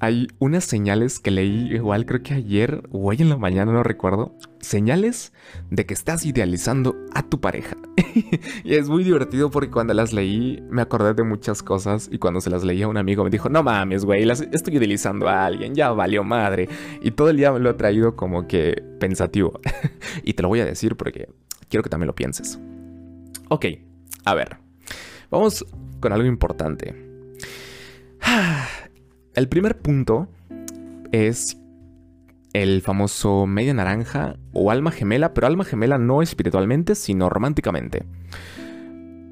hay 0.01 0.29
unas 0.39 0.65
señales 0.65 1.21
que 1.21 1.31
leí 1.31 1.75
igual 1.75 2.07
creo 2.07 2.23
que 2.23 2.33
ayer 2.33 2.83
o 2.91 3.11
hoy 3.11 3.19
en 3.21 3.29
la 3.29 3.37
mañana, 3.37 3.71
no 3.71 3.83
recuerdo, 3.83 4.35
señales 4.59 5.35
de 5.71 5.85
que 5.85 5.93
estás 5.93 6.25
idealizando 6.25 6.97
a 7.15 7.23
tu 7.23 7.39
pareja. 7.39 7.77
y 8.65 8.75
es 8.75 8.89
muy 8.89 9.05
divertido 9.05 9.51
porque 9.51 9.71
cuando 9.71 9.93
las 9.93 10.15
leí 10.15 10.65
me 10.71 10.81
acordé 10.81 11.13
de 11.13 11.23
muchas 11.23 11.63
cosas 11.63 12.09
y 12.11 12.17
cuando 12.17 12.41
se 12.41 12.49
las 12.49 12.65
leí 12.65 12.81
a 12.81 12.89
un 12.89 12.97
amigo 12.97 13.23
me 13.25 13.31
dijo, 13.31 13.51
no 13.51 13.63
mames, 13.63 14.07
güey, 14.07 14.27
estoy 14.29 14.77
idealizando 14.77 15.29
a 15.29 15.45
alguien, 15.45 15.75
ya 15.75 15.91
valió 15.91 16.25
madre. 16.25 16.67
Y 17.03 17.11
todo 17.11 17.29
el 17.29 17.37
día 17.37 17.53
me 17.53 17.59
lo 17.59 17.69
he 17.69 17.75
traído 17.75 18.17
como 18.17 18.49
que 18.49 18.83
pensativo. 18.99 19.61
y 20.25 20.33
te 20.33 20.43
lo 20.43 20.49
voy 20.49 20.61
a 20.61 20.65
decir 20.65 20.97
porque 20.97 21.29
quiero 21.69 21.83
que 21.83 21.91
también 21.91 22.07
lo 22.07 22.15
pienses. 22.15 22.59
Ok, 23.51 23.67
a 24.25 24.35
ver, 24.35 24.57
vamos 25.31 25.67
con 26.01 26.15
algo 26.15 26.27
importante. 26.27 26.95
El 29.40 29.48
primer 29.48 29.79
punto 29.79 30.29
es 31.12 31.57
el 32.53 32.83
famoso 32.83 33.46
media 33.46 33.72
naranja 33.72 34.37
o 34.53 34.70
alma 34.70 34.90
gemela, 34.90 35.33
pero 35.33 35.46
alma 35.46 35.64
gemela 35.64 35.96
no 35.96 36.20
espiritualmente, 36.20 36.94
sino 36.94 37.31
románticamente. 37.31 38.05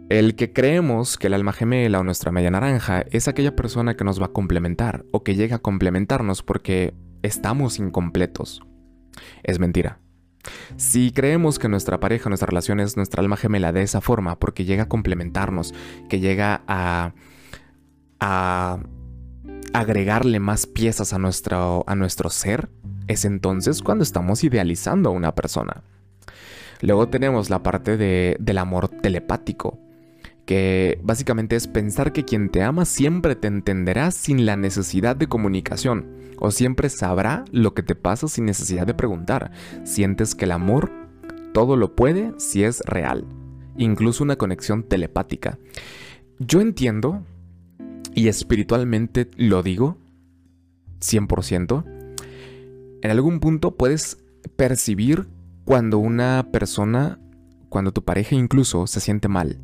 El 0.09 0.35
que 0.35 0.55
creemos 0.55 1.19
que 1.19 1.27
el 1.27 1.35
alma 1.35 1.53
gemela 1.53 2.01
o 2.01 2.05
nuestra 2.05 2.33
media 2.33 2.51
naranja 2.51 3.05
es 3.11 3.29
aquella 3.29 3.55
persona 3.55 3.99
que 3.99 4.05
nos 4.05 4.19
va 4.19 4.25
a 4.25 4.33
complementar 4.33 5.05
o 5.13 5.23
que 5.23 5.35
llega 5.35 5.57
a 5.57 5.59
complementarnos 5.59 6.43
porque 6.43 6.95
estamos 7.21 7.79
incompletos. 7.79 8.63
Es 9.43 9.59
mentira. 9.59 10.01
Si 10.79 11.13
creemos 11.13 11.59
que 11.59 11.69
nuestra 11.69 12.01
pareja, 12.01 12.31
nuestra 12.31 12.47
relación 12.47 12.81
es 12.81 12.97
nuestra 12.97 13.21
alma 13.21 13.37
gemela 13.37 13.73
de 13.73 13.83
esa 13.83 14.01
forma, 14.01 14.39
porque 14.39 14.65
llega 14.65 14.85
a 14.85 14.89
complementarnos, 14.89 15.75
que 16.09 16.19
llega 16.19 16.63
a, 16.67 17.13
a 18.21 18.79
agregarle 19.79 20.41
más 20.41 20.67
piezas 20.67 21.13
a 21.13 21.19
nuestro, 21.19 21.85
a 21.87 21.95
nuestro 21.95 22.31
ser, 22.31 22.69
es 23.07 23.25
entonces 23.25 23.81
cuando 23.81 24.03
estamos 24.03 24.43
idealizando 24.43 25.11
a 25.11 25.13
una 25.13 25.35
persona. 25.35 25.83
Luego 26.81 27.09
tenemos 27.09 27.49
la 27.49 27.63
parte 27.63 27.97
de, 27.97 28.37
del 28.41 28.59
amor 28.59 28.89
telepático, 28.89 29.79
que 30.47 30.99
básicamente 31.03 31.55
es 31.55 31.69
pensar 31.69 32.13
que 32.13 32.25
quien 32.25 32.51
te 32.51 32.63
ama 32.63 32.85
siempre 32.85 33.37
te 33.37 33.47
entenderá 33.47 34.11
sin 34.11 34.47
la 34.47 34.57
necesidad 34.57 35.15
de 35.15 35.29
comunicación, 35.29 36.07
o 36.41 36.51
siempre 36.51 36.89
sabrá 36.89 37.45
lo 37.53 37.75
que 37.75 37.83
te 37.83 37.95
pasa 37.95 38.27
sin 38.27 38.47
necesidad 38.47 38.87
de 38.87 38.95
preguntar. 38.95 39.53
Sientes 39.85 40.35
que 40.35 40.45
el 40.47 40.53
amor 40.53 40.91
todo 41.53 41.77
lo 41.77 41.95
puede 41.95 42.33
si 42.39 42.65
es 42.65 42.81
real, 42.81 43.27
incluso 43.77 44.25
una 44.25 44.37
conexión 44.37 44.83
telepática. 44.83 45.59
Yo 46.39 46.61
entiendo, 46.61 47.25
y 48.19 48.29
espiritualmente 48.29 49.31
lo 49.37 49.63
digo, 49.63 49.99
100%, 51.01 51.85
en 53.03 53.11
algún 53.11 53.41
punto 53.41 53.77
puedes 53.77 54.19
percibir 54.57 55.29
cuando 55.65 55.99
una 55.99 56.49
persona, 56.51 57.21
cuando 57.69 57.93
tu 57.93 58.05
pareja 58.05 58.35
incluso 58.35 58.87
se 58.87 59.01
siente 59.01 59.29
mal 59.29 59.61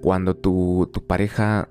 cuando 0.00 0.36
tu, 0.36 0.90
pareja 1.06 1.68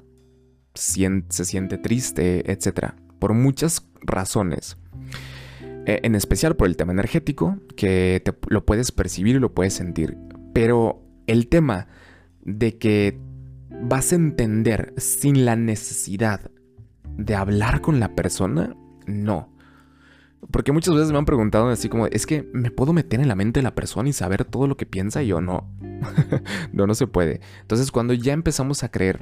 se 0.74 1.46
siente 1.46 1.78
triste, 1.78 2.52
etc. 2.52 2.94
Por 3.20 3.34
muchas 3.34 3.88
razones. 4.02 4.78
E, 5.86 6.02
en 6.04 6.16
especial 6.16 6.56
por 6.56 6.68
el 6.68 6.78
tema 6.78 6.94
energético, 6.94 7.58
que 7.76 8.22
te, 8.24 8.34
lo 8.50 8.66
puedes 8.66 8.92
percibir 8.92 9.38
y 9.38 9.40
lo 9.40 9.54
puedes 9.54 9.74
sentir. 9.74 10.18
Pero 10.54 11.02
el 11.28 11.48
tema 11.48 11.88
de 12.44 12.78
que 12.78 13.20
vas 13.70 14.12
a 14.12 14.16
entender 14.16 14.94
sin 14.98 15.46
la 15.46 15.56
necesidad 15.56 16.52
de 17.18 17.36
hablar 17.36 17.82
con 17.82 18.00
la 18.00 18.16
persona, 18.16 18.76
no. 19.06 19.50
Porque 20.52 20.72
muchas 20.72 20.94
veces 20.94 21.12
me 21.12 21.18
han 21.18 21.26
preguntado 21.26 21.70
así 21.70 21.90
como, 21.90 22.08
es 22.08 22.26
que 22.26 22.48
me 22.54 22.72
puedo 22.72 22.94
meter 22.94 23.20
en 23.20 23.28
la 23.28 23.36
mente 23.36 23.60
de 23.60 23.64
la 23.64 23.76
persona 23.76 24.10
y 24.10 24.14
saber 24.14 24.46
todo 24.46 24.68
lo 24.68 24.78
que 24.78 24.86
piensa 24.86 25.24
y 25.24 25.28
yo 25.28 25.42
no. 25.42 25.70
no, 26.72 26.88
no 26.88 26.96
se 26.96 27.08
puede. 27.08 27.42
Entonces 27.62 27.92
cuando 27.92 28.14
ya 28.14 28.34
empezamos 28.34 28.84
a 28.84 28.92
creer 28.92 29.20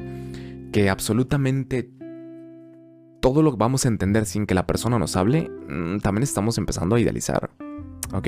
que 0.71 0.89
absolutamente 0.89 1.89
todo 3.21 3.41
lo 3.41 3.55
vamos 3.55 3.85
a 3.85 3.87
entender 3.87 4.25
sin 4.25 4.45
que 4.45 4.53
la 4.53 4.67
persona 4.67 4.99
nos 4.99 5.15
hable, 5.15 5.49
mm, 5.67 5.99
también 5.99 6.23
estamos 6.23 6.57
empezando 6.57 6.95
a 6.95 6.99
idealizar. 6.99 7.49
¿Ok? 8.13 8.27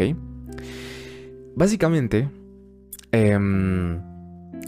Básicamente, 1.55 2.29
em, 3.11 4.01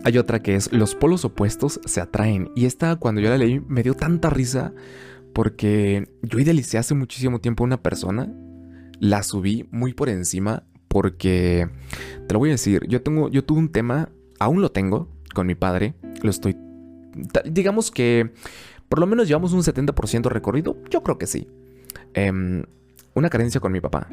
hay 0.03 0.17
otra 0.17 0.41
que 0.41 0.55
es 0.55 0.71
los 0.71 0.95
polos 0.95 1.25
opuestos 1.25 1.79
se 1.85 2.01
atraen. 2.01 2.51
Y 2.55 2.65
esta 2.65 2.95
cuando 2.95 3.21
yo 3.21 3.29
la 3.29 3.37
leí 3.37 3.59
me 3.67 3.83
dio 3.83 3.93
tanta 3.93 4.29
risa 4.29 4.73
porque 5.33 6.09
yo 6.21 6.39
idealicé 6.39 6.77
hace 6.77 6.95
muchísimo 6.95 7.39
tiempo 7.39 7.63
a 7.63 7.67
una 7.67 7.81
persona, 7.81 8.31
la 8.99 9.23
subí 9.23 9.67
muy 9.71 9.93
por 9.93 10.09
encima 10.09 10.63
porque, 10.87 11.69
te 12.27 12.33
lo 12.33 12.39
voy 12.39 12.49
a 12.49 12.53
decir, 12.53 12.85
yo, 12.87 13.01
tengo, 13.01 13.29
yo 13.29 13.43
tuve 13.43 13.59
un 13.59 13.71
tema 13.71 14.09
aún 14.39 14.61
lo 14.61 14.71
tengo 14.71 15.07
con 15.33 15.45
mi 15.45 15.53
padre, 15.53 15.93
lo 16.23 16.29
estoy, 16.29 16.57
digamos 17.45 17.91
que 17.91 18.33
por 18.87 18.99
lo 18.99 19.05
menos 19.05 19.27
llevamos 19.27 19.53
un 19.53 19.61
70% 19.61 20.29
recorrido, 20.29 20.77
yo 20.89 21.03
creo 21.03 21.17
que 21.17 21.27
sí. 21.27 21.47
Em, 22.13 22.63
una 23.13 23.29
carencia 23.29 23.61
con 23.61 23.71
mi 23.71 23.81
papá 23.81 24.07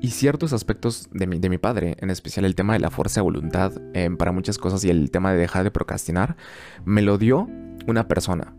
y 0.00 0.10
ciertos 0.10 0.52
aspectos 0.52 1.08
de 1.12 1.26
mi, 1.26 1.38
de 1.38 1.48
mi 1.48 1.58
padre, 1.58 1.96
en 2.00 2.10
especial 2.10 2.44
el 2.44 2.54
tema 2.54 2.74
de 2.74 2.80
la 2.80 2.90
fuerza 2.90 3.20
de 3.20 3.24
voluntad 3.24 3.72
em, 3.94 4.16
para 4.16 4.32
muchas 4.32 4.58
cosas 4.58 4.84
y 4.84 4.90
el 4.90 5.10
tema 5.10 5.32
de 5.32 5.38
dejar 5.38 5.64
de 5.64 5.70
procrastinar, 5.70 6.36
me 6.84 7.02
lo 7.02 7.18
dio 7.18 7.48
una 7.86 8.08
persona 8.08 8.54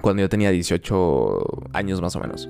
cuando 0.00 0.22
yo 0.22 0.28
tenía 0.28 0.50
18 0.50 1.70
años 1.72 2.00
más 2.00 2.16
o 2.16 2.20
menos. 2.20 2.48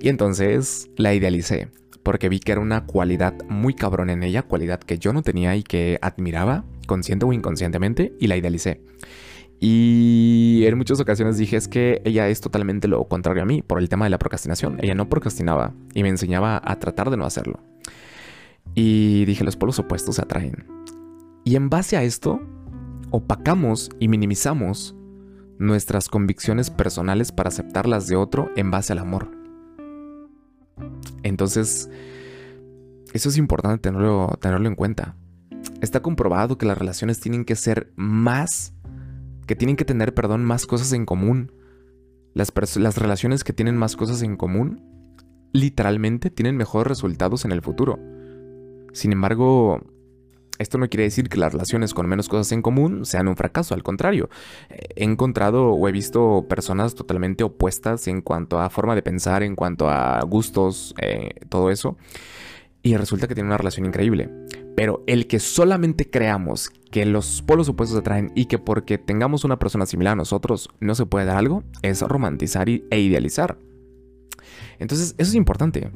Y 0.00 0.08
entonces 0.08 0.88
la 0.96 1.14
idealicé, 1.14 1.68
porque 2.02 2.28
vi 2.28 2.38
que 2.38 2.52
era 2.52 2.60
una 2.60 2.84
cualidad 2.84 3.34
muy 3.48 3.74
cabrón 3.74 4.10
en 4.10 4.22
ella, 4.22 4.42
cualidad 4.42 4.80
que 4.80 4.98
yo 4.98 5.12
no 5.12 5.22
tenía 5.22 5.56
y 5.56 5.62
que 5.62 5.98
admiraba, 6.02 6.64
consciente 6.86 7.26
o 7.26 7.32
inconscientemente, 7.32 8.14
y 8.20 8.26
la 8.28 8.36
idealicé. 8.36 8.80
Y 9.58 10.64
en 10.66 10.76
muchas 10.76 11.00
ocasiones 11.00 11.38
dije 11.38 11.56
es 11.56 11.66
que 11.68 12.02
ella 12.04 12.28
es 12.28 12.40
totalmente 12.40 12.88
lo 12.88 13.04
contrario 13.04 13.42
a 13.42 13.46
mí 13.46 13.62
por 13.62 13.78
el 13.78 13.88
tema 13.88 14.04
de 14.04 14.10
la 14.10 14.18
procrastinación. 14.18 14.78
Ella 14.82 14.94
no 14.94 15.08
procrastinaba 15.08 15.72
y 15.94 16.02
me 16.02 16.10
enseñaba 16.10 16.60
a 16.62 16.78
tratar 16.78 17.10
de 17.10 17.16
no 17.16 17.24
hacerlo. 17.24 17.60
Y 18.74 19.24
dije 19.24 19.44
los 19.44 19.56
polos 19.56 19.78
opuestos 19.78 20.16
se 20.16 20.22
atraen. 20.22 20.66
Y 21.44 21.56
en 21.56 21.70
base 21.70 21.96
a 21.96 22.02
esto, 22.02 22.40
opacamos 23.10 23.90
y 23.98 24.08
minimizamos 24.08 24.94
nuestras 25.58 26.08
convicciones 26.08 26.70
personales 26.70 27.32
para 27.32 27.48
aceptarlas 27.48 28.06
de 28.08 28.16
otro 28.16 28.50
en 28.56 28.70
base 28.70 28.92
al 28.92 28.98
amor. 28.98 29.30
Entonces, 31.22 31.88
eso 33.12 33.28
es 33.28 33.38
importante 33.38 33.78
tenerlo, 33.78 34.36
tenerlo 34.40 34.68
en 34.68 34.74
cuenta. 34.74 35.16
Está 35.80 36.00
comprobado 36.00 36.58
que 36.58 36.66
las 36.66 36.78
relaciones 36.78 37.20
tienen 37.20 37.44
que 37.44 37.56
ser 37.56 37.92
más, 37.96 38.74
que 39.46 39.56
tienen 39.56 39.76
que 39.76 39.84
tener, 39.84 40.14
perdón, 40.14 40.44
más 40.44 40.66
cosas 40.66 40.92
en 40.92 41.06
común. 41.06 41.52
Las, 42.34 42.52
relaciones 42.96 43.44
que 43.44 43.52
tienen 43.52 43.76
más 43.76 43.96
cosas 43.96 44.22
en 44.22 44.36
común, 44.36 44.82
literalmente 45.52 46.30
tienen 46.30 46.56
mejores 46.56 46.88
resultados 46.88 47.44
en 47.44 47.52
el 47.52 47.62
futuro. 47.62 47.98
Sin 48.92 49.12
embargo, 49.12 49.80
esto 50.58 50.76
no 50.76 50.88
quiere 50.88 51.04
decir 51.04 51.28
que 51.28 51.38
las 51.38 51.52
relaciones 51.52 51.94
con 51.94 52.06
menos 52.08 52.28
cosas 52.28 52.52
en 52.52 52.60
común 52.60 53.06
sean 53.06 53.28
un 53.28 53.36
fracaso, 53.36 53.74
al 53.74 53.82
contrario. 53.82 54.28
He 54.68 55.04
encontrado 55.04 55.70
o 55.70 55.88
he 55.88 55.92
visto 55.92 56.46
personas 56.48 56.94
totalmente 56.94 57.44
opuestas 57.44 58.06
en 58.08 58.20
cuanto 58.20 58.58
a 58.58 58.68
forma 58.68 58.94
de 58.94 59.02
pensar, 59.02 59.42
en 59.42 59.56
cuanto 59.56 59.88
a 59.88 60.20
gustos, 60.22 60.94
eh, 61.00 61.30
todo 61.48 61.70
eso. 61.70 61.96
Y 62.82 62.96
resulta 62.96 63.26
que 63.26 63.34
tienen 63.34 63.48
una 63.48 63.58
relación 63.58 63.86
increíble. 63.86 64.30
Pero 64.76 65.02
el 65.06 65.26
que 65.26 65.40
solamente 65.40 66.08
creamos 66.08 66.70
que 66.90 67.04
los 67.06 67.42
polos 67.42 67.68
opuestos 67.68 67.96
se 67.96 68.00
atraen 68.00 68.30
y 68.34 68.44
que 68.44 68.58
porque 68.58 68.98
tengamos 68.98 69.44
una 69.44 69.58
persona 69.58 69.86
similar 69.86 70.12
a 70.12 70.16
nosotros 70.16 70.68
no 70.78 70.94
se 70.94 71.06
puede 71.06 71.26
dar 71.26 71.38
algo, 71.38 71.64
es 71.82 72.02
romantizar 72.02 72.68
e 72.68 73.00
idealizar. 73.00 73.58
Entonces, 74.78 75.14
eso 75.18 75.30
es 75.30 75.34
importante. 75.34 75.90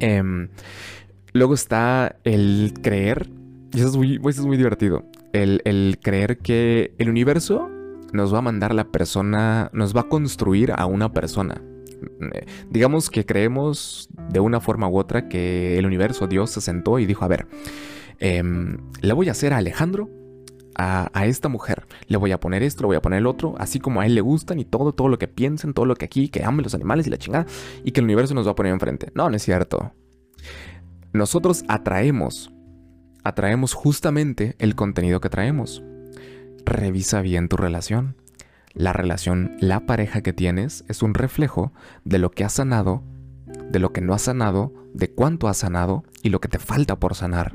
Em, 0.00 0.48
luego 1.32 1.54
está 1.54 2.16
el 2.24 2.74
creer 2.82 3.30
y 3.72 3.78
eso 3.78 3.88
es 3.88 3.96
muy, 3.96 4.20
es 4.28 4.40
muy 4.40 4.56
divertido. 4.56 5.04
El, 5.32 5.98
creer 6.02 6.38
que 6.38 6.94
el 6.98 7.08
universo 7.08 7.68
nos 8.12 8.32
va 8.32 8.38
a 8.38 8.42
mandar 8.42 8.74
la 8.74 8.84
persona, 8.84 9.70
nos 9.72 9.94
va 9.94 10.02
a 10.02 10.08
construir 10.08 10.72
a 10.72 10.86
una 10.86 11.12
persona. 11.12 11.60
Eh, 12.32 12.46
digamos 12.70 13.10
que 13.10 13.26
creemos 13.26 14.08
de 14.30 14.40
una 14.40 14.60
forma 14.60 14.88
u 14.88 14.98
otra 14.98 15.28
que 15.28 15.78
el 15.78 15.86
universo, 15.86 16.26
Dios, 16.26 16.50
se 16.50 16.60
sentó 16.60 16.98
y 16.98 17.06
dijo, 17.06 17.24
a 17.24 17.28
ver, 17.28 17.46
em, 18.18 18.78
le 19.00 19.12
voy 19.12 19.28
a 19.28 19.32
hacer 19.32 19.52
a 19.52 19.58
Alejandro, 19.58 20.10
a, 20.74 21.10
a, 21.12 21.26
esta 21.26 21.48
mujer, 21.48 21.86
le 22.06 22.16
voy 22.16 22.30
a 22.30 22.38
poner 22.38 22.62
esto, 22.62 22.82
le 22.82 22.86
voy 22.86 22.96
a 22.96 23.02
poner 23.02 23.18
el 23.18 23.26
otro, 23.26 23.54
así 23.58 23.80
como 23.80 24.00
a 24.00 24.06
él 24.06 24.14
le 24.14 24.20
gustan 24.20 24.60
y 24.60 24.64
todo, 24.64 24.92
todo 24.92 25.08
lo 25.08 25.18
que 25.18 25.26
piensen, 25.26 25.74
todo 25.74 25.86
lo 25.86 25.96
que 25.96 26.04
aquí, 26.04 26.28
que 26.28 26.44
amen 26.44 26.62
los 26.62 26.74
animales 26.74 27.06
y 27.08 27.10
la 27.10 27.18
chingada, 27.18 27.46
y 27.84 27.90
que 27.90 28.00
el 28.00 28.04
universo 28.04 28.34
nos 28.34 28.46
va 28.46 28.52
a 28.52 28.54
poner 28.54 28.72
enfrente. 28.72 29.10
No, 29.14 29.28
no 29.28 29.36
es 29.36 29.42
cierto. 29.42 29.92
Nosotros 31.12 31.64
atraemos 31.66 32.52
atraemos 33.28 33.74
justamente 33.74 34.56
el 34.58 34.74
contenido 34.74 35.20
que 35.20 35.28
traemos. 35.28 35.82
Revisa 36.64 37.20
bien 37.20 37.48
tu 37.48 37.56
relación. 37.56 38.16
La 38.74 38.92
relación, 38.92 39.56
la 39.60 39.80
pareja 39.80 40.22
que 40.22 40.32
tienes 40.32 40.84
es 40.88 41.02
un 41.02 41.14
reflejo 41.14 41.72
de 42.04 42.18
lo 42.18 42.30
que 42.30 42.44
has 42.44 42.54
sanado, 42.54 43.02
de 43.70 43.78
lo 43.78 43.92
que 43.92 44.00
no 44.00 44.14
has 44.14 44.22
sanado, 44.22 44.72
de 44.94 45.10
cuánto 45.10 45.48
has 45.48 45.58
sanado 45.58 46.04
y 46.22 46.28
lo 46.28 46.40
que 46.40 46.48
te 46.48 46.58
falta 46.58 46.98
por 46.98 47.14
sanar. 47.14 47.54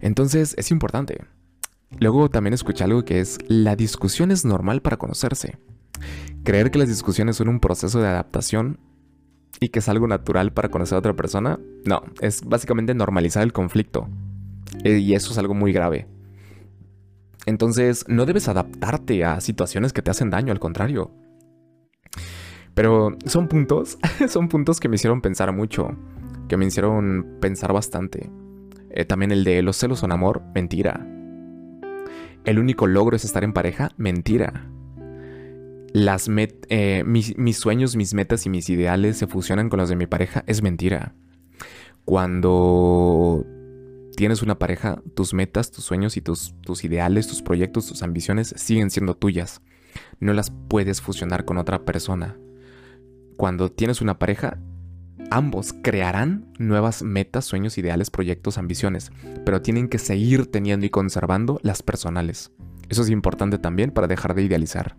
Entonces 0.00 0.54
es 0.58 0.70
importante. 0.70 1.24
Luego 1.98 2.30
también 2.30 2.54
escuché 2.54 2.84
algo 2.84 3.04
que 3.04 3.20
es, 3.20 3.38
la 3.48 3.76
discusión 3.76 4.30
es 4.30 4.44
normal 4.44 4.82
para 4.82 4.96
conocerse. 4.96 5.58
Creer 6.44 6.70
que 6.70 6.78
las 6.78 6.88
discusiones 6.88 7.36
son 7.36 7.48
un 7.48 7.60
proceso 7.60 8.00
de 8.00 8.08
adaptación 8.08 8.78
y 9.60 9.68
que 9.68 9.78
es 9.78 9.88
algo 9.88 10.08
natural 10.08 10.52
para 10.52 10.70
conocer 10.70 10.96
a 10.96 10.98
otra 10.98 11.14
persona, 11.14 11.60
no, 11.84 12.02
es 12.20 12.44
básicamente 12.44 12.94
normalizar 12.94 13.42
el 13.42 13.52
conflicto. 13.52 14.08
Eh, 14.84 14.98
y 14.98 15.14
eso 15.14 15.32
es 15.32 15.38
algo 15.38 15.54
muy 15.54 15.72
grave. 15.72 16.06
Entonces, 17.46 18.04
no 18.08 18.26
debes 18.26 18.48
adaptarte 18.48 19.24
a 19.24 19.40
situaciones 19.40 19.92
que 19.92 20.02
te 20.02 20.10
hacen 20.10 20.30
daño, 20.30 20.52
al 20.52 20.60
contrario. 20.60 21.10
Pero 22.74 23.16
son 23.26 23.48
puntos, 23.48 23.98
son 24.28 24.48
puntos 24.48 24.80
que 24.80 24.88
me 24.88 24.96
hicieron 24.96 25.20
pensar 25.20 25.52
mucho, 25.52 25.96
que 26.48 26.56
me 26.56 26.66
hicieron 26.66 27.38
pensar 27.40 27.72
bastante. 27.72 28.30
Eh, 28.90 29.04
también 29.04 29.32
el 29.32 29.44
de 29.44 29.62
los 29.62 29.76
celos 29.76 30.00
son 30.00 30.12
amor, 30.12 30.42
mentira. 30.54 31.06
El 32.44 32.58
único 32.58 32.86
logro 32.86 33.16
es 33.16 33.24
estar 33.24 33.44
en 33.44 33.52
pareja, 33.52 33.90
mentira 33.96 34.72
eh, 36.68 37.04
mis, 37.04 37.56
sueños, 37.56 37.96
mis 37.96 38.14
metas 38.14 38.46
y 38.46 38.50
mis 38.50 38.70
ideales 38.70 39.18
se 39.18 39.26
fusionan 39.26 39.68
con 39.68 39.78
los 39.78 39.88
de 39.88 39.96
mi 39.96 40.06
pareja, 40.06 40.44
es 40.46 40.62
mentira. 40.62 41.14
Cuando 42.04 43.44
tienes 44.16 44.42
una 44.42 44.58
pareja, 44.58 45.02
tus 45.14 45.34
metas, 45.34 45.70
tus 45.70 45.84
sueños 45.84 46.16
y 46.16 46.20
tus, 46.20 46.54
tus 46.62 46.84
ideales, 46.84 47.26
tus 47.26 47.42
proyectos, 47.42 47.86
tus 47.86 48.02
ambiciones 48.02 48.54
siguen 48.56 48.90
siendo 48.90 49.14
tuyas. 49.14 49.62
No 50.20 50.32
las 50.32 50.50
puedes 50.50 51.00
fusionar 51.00 51.44
con 51.44 51.58
otra 51.58 51.84
persona. 51.84 52.36
Cuando 53.36 53.70
tienes 53.70 54.00
una 54.00 54.18
pareja, 54.18 54.58
ambos 55.30 55.74
crearán 55.82 56.52
nuevas 56.58 57.02
metas, 57.02 57.44
sueños, 57.44 57.78
ideales, 57.78 58.10
proyectos, 58.10 58.58
ambiciones, 58.58 59.10
pero 59.44 59.62
tienen 59.62 59.88
que 59.88 59.98
seguir 59.98 60.46
teniendo 60.46 60.86
y 60.86 60.90
conservando 60.90 61.58
las 61.62 61.82
personales. 61.82 62.52
Eso 62.88 63.02
es 63.02 63.10
importante 63.10 63.58
también 63.58 63.90
para 63.90 64.06
dejar 64.06 64.34
de 64.34 64.42
idealizar. 64.42 64.96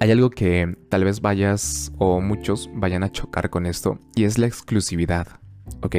Hay 0.00 0.12
algo 0.12 0.30
que 0.30 0.76
tal 0.88 1.04
vez 1.04 1.20
vayas 1.20 1.92
o 1.98 2.20
muchos 2.20 2.70
vayan 2.72 3.02
a 3.02 3.10
chocar 3.10 3.50
con 3.50 3.66
esto 3.66 3.98
y 4.14 4.24
es 4.24 4.38
la 4.38 4.46
exclusividad, 4.46 5.26
¿ok? 5.82 5.96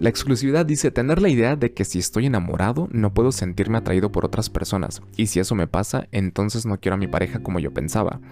La 0.00 0.08
exclusividad 0.08 0.64
dice 0.64 0.90
tener 0.90 1.20
la 1.20 1.28
idea 1.28 1.54
de 1.54 1.74
que 1.74 1.84
si 1.84 1.98
estoy 1.98 2.24
enamorado 2.24 2.88
no 2.90 3.12
puedo 3.12 3.30
sentirme 3.30 3.76
atraído 3.76 4.10
por 4.10 4.24
otras 4.24 4.48
personas 4.48 5.02
y 5.18 5.26
si 5.26 5.38
eso 5.38 5.54
me 5.54 5.66
pasa 5.66 6.08
entonces 6.12 6.64
no 6.64 6.80
quiero 6.80 6.94
a 6.94 6.98
mi 6.98 7.08
pareja 7.08 7.42
como 7.42 7.58
yo 7.58 7.74
pensaba. 7.74 8.22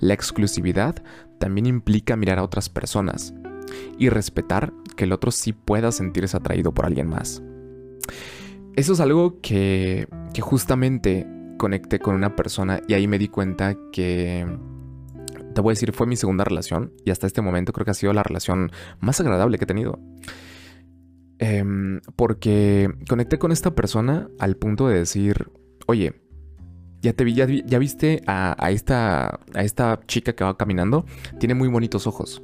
La 0.00 0.14
exclusividad 0.14 1.02
también 1.38 1.66
implica 1.66 2.16
mirar 2.16 2.38
a 2.38 2.44
otras 2.44 2.70
personas 2.70 3.34
y 3.98 4.08
respetar 4.08 4.72
que 4.96 5.04
el 5.04 5.12
otro 5.12 5.30
sí 5.30 5.52
pueda 5.52 5.92
sentirse 5.92 6.38
atraído 6.38 6.72
por 6.72 6.86
alguien 6.86 7.08
más. 7.08 7.42
Eso 8.76 8.94
es 8.94 9.00
algo 9.00 9.42
que, 9.42 10.08
que 10.32 10.40
justamente 10.40 11.26
conecté 11.58 11.98
con 11.98 12.14
una 12.14 12.34
persona 12.34 12.80
y 12.88 12.94
ahí 12.94 13.06
me 13.06 13.18
di 13.18 13.28
cuenta 13.28 13.76
que, 13.92 14.46
te 15.54 15.60
voy 15.60 15.72
a 15.72 15.74
decir, 15.74 15.92
fue 15.92 16.06
mi 16.06 16.16
segunda 16.16 16.44
relación 16.44 16.92
y 17.04 17.10
hasta 17.10 17.26
este 17.26 17.42
momento 17.42 17.72
creo 17.72 17.84
que 17.84 17.90
ha 17.90 17.94
sido 17.94 18.12
la 18.12 18.22
relación 18.22 18.70
más 19.00 19.20
agradable 19.20 19.58
que 19.58 19.64
he 19.64 19.66
tenido. 19.66 19.98
Em, 21.40 22.00
porque 22.16 22.88
conecté 23.08 23.38
con 23.38 23.52
esta 23.52 23.74
persona 23.74 24.28
al 24.38 24.56
punto 24.56 24.88
de 24.88 25.00
decir, 25.00 25.50
oye, 25.86 26.14
ya 27.00 27.12
te 27.12 27.24
vi, 27.24 27.34
ya, 27.34 27.78
viste 27.78 28.22
a, 28.26 28.70
esta, 28.70 29.40
a 29.54 29.62
esta 29.62 30.00
chica 30.06 30.32
que 30.34 30.44
va 30.44 30.56
caminando, 30.56 31.06
tiene 31.38 31.54
muy 31.54 31.68
bonitos 31.68 32.06
ojos. 32.06 32.42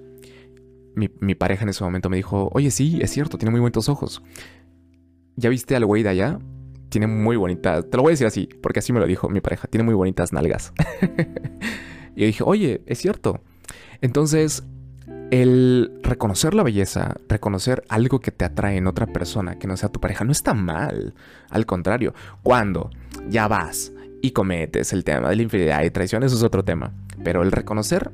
Mi, 0.96 1.10
mi, 1.20 1.34
pareja 1.34 1.64
en 1.64 1.70
ese 1.70 1.82
momento 1.82 2.08
me 2.08 2.16
dijo, 2.16 2.50
oye, 2.52 2.70
sí, 2.70 2.98
es 3.00 3.10
cierto, 3.10 3.36
tiene 3.38 3.50
muy 3.50 3.60
bonitos 3.60 3.88
ojos. 3.88 4.22
¿Ya 5.36 5.50
viste 5.50 5.74
al 5.74 5.86
güey 5.86 6.04
de 6.04 6.10
allá? 6.10 6.38
Tiene 6.94 7.08
muy 7.08 7.36
bonitas, 7.36 7.90
te 7.90 7.96
lo 7.96 8.04
voy 8.04 8.10
a 8.10 8.12
decir 8.12 8.28
así, 8.28 8.48
porque 8.62 8.78
así 8.78 8.92
me 8.92 9.00
lo 9.00 9.06
dijo 9.06 9.28
mi 9.28 9.40
pareja, 9.40 9.66
tiene 9.66 9.82
muy 9.82 9.94
bonitas 9.94 10.32
nalgas. 10.32 10.72
y 12.14 12.20
yo 12.20 12.26
dije, 12.26 12.44
oye, 12.46 12.82
es 12.86 12.98
cierto. 12.98 13.40
Entonces, 14.00 14.62
el 15.32 15.98
reconocer 16.04 16.54
la 16.54 16.62
belleza, 16.62 17.16
reconocer 17.28 17.82
algo 17.88 18.20
que 18.20 18.30
te 18.30 18.44
atrae 18.44 18.76
en 18.76 18.86
otra 18.86 19.06
persona 19.06 19.58
que 19.58 19.66
no 19.66 19.76
sea 19.76 19.88
tu 19.88 19.98
pareja, 19.98 20.24
no 20.24 20.30
está 20.30 20.54
mal. 20.54 21.14
Al 21.50 21.66
contrario, 21.66 22.14
cuando 22.44 22.90
ya 23.28 23.48
vas 23.48 23.92
y 24.22 24.30
cometes 24.30 24.92
el 24.92 25.02
tema 25.02 25.30
de 25.30 25.34
la 25.34 25.42
infidelidad 25.42 25.82
y 25.82 25.90
traición, 25.90 26.22
eso 26.22 26.36
es 26.36 26.44
otro 26.44 26.64
tema. 26.64 26.92
Pero 27.24 27.42
el 27.42 27.50
reconocer 27.50 28.12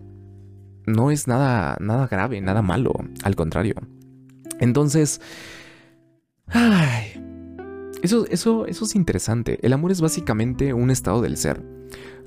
no 0.86 1.10
es 1.10 1.28
nada, 1.28 1.76
nada 1.80 2.06
grave, 2.06 2.40
nada 2.40 2.62
malo. 2.62 2.94
Al 3.24 3.36
contrario. 3.36 3.74
Entonces, 4.58 5.20
Ay, 6.52 7.12
eso, 8.02 8.26
eso, 8.30 8.66
eso 8.66 8.84
es 8.84 8.94
interesante. 8.94 9.58
El 9.62 9.72
amor 9.72 9.92
es 9.92 10.00
básicamente 10.00 10.72
un 10.74 10.90
estado 10.90 11.22
del 11.22 11.36
ser. 11.36 11.62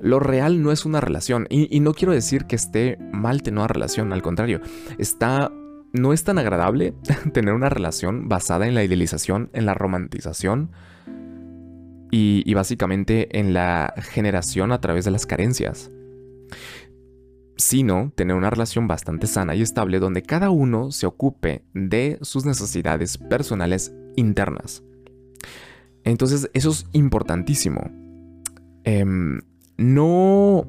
Lo 0.00 0.20
real 0.20 0.62
no 0.62 0.72
es 0.72 0.84
una 0.84 1.00
relación. 1.00 1.46
Y, 1.50 1.80
no 1.80 1.94
quiero 1.94 2.12
decir 2.12 2.44
que 2.44 2.56
esté 2.56 2.98
mal 3.12 3.42
tener 3.42 3.58
una 3.58 3.68
relación, 3.68 4.12
al 4.12 4.22
contrario. 4.22 4.60
Está. 4.98 5.52
No 5.92 6.12
es 6.12 6.24
tan 6.24 6.38
agradable 6.38 6.92
tener 7.32 7.54
una 7.54 7.68
relación 7.68 8.28
basada 8.28 8.66
en 8.66 8.74
la 8.74 8.82
idealización, 8.82 9.50
en 9.52 9.64
la 9.64 9.74
romantización 9.74 10.72
y, 12.10 12.42
y 12.44 12.54
básicamente 12.54 13.38
en 13.38 13.54
la 13.54 13.94
generación 14.10 14.72
a 14.72 14.80
través 14.80 15.04
de 15.04 15.12
las 15.12 15.24
carencias 15.24 15.92
sino 17.56 18.12
tener 18.14 18.36
una 18.36 18.50
relación 18.50 18.88
bastante 18.88 19.26
sana 19.26 19.54
y 19.54 19.62
estable 19.62 20.00
donde 20.00 20.22
cada 20.22 20.50
uno 20.50 20.90
se 20.90 21.06
ocupe 21.06 21.64
de 21.72 22.18
sus 22.22 22.44
necesidades 22.44 23.16
personales 23.18 23.94
internas. 24.16 24.82
Entonces, 26.04 26.50
eso 26.52 26.70
es 26.70 26.86
importantísimo. 26.92 27.90
Em, 28.84 29.40
no... 29.76 30.66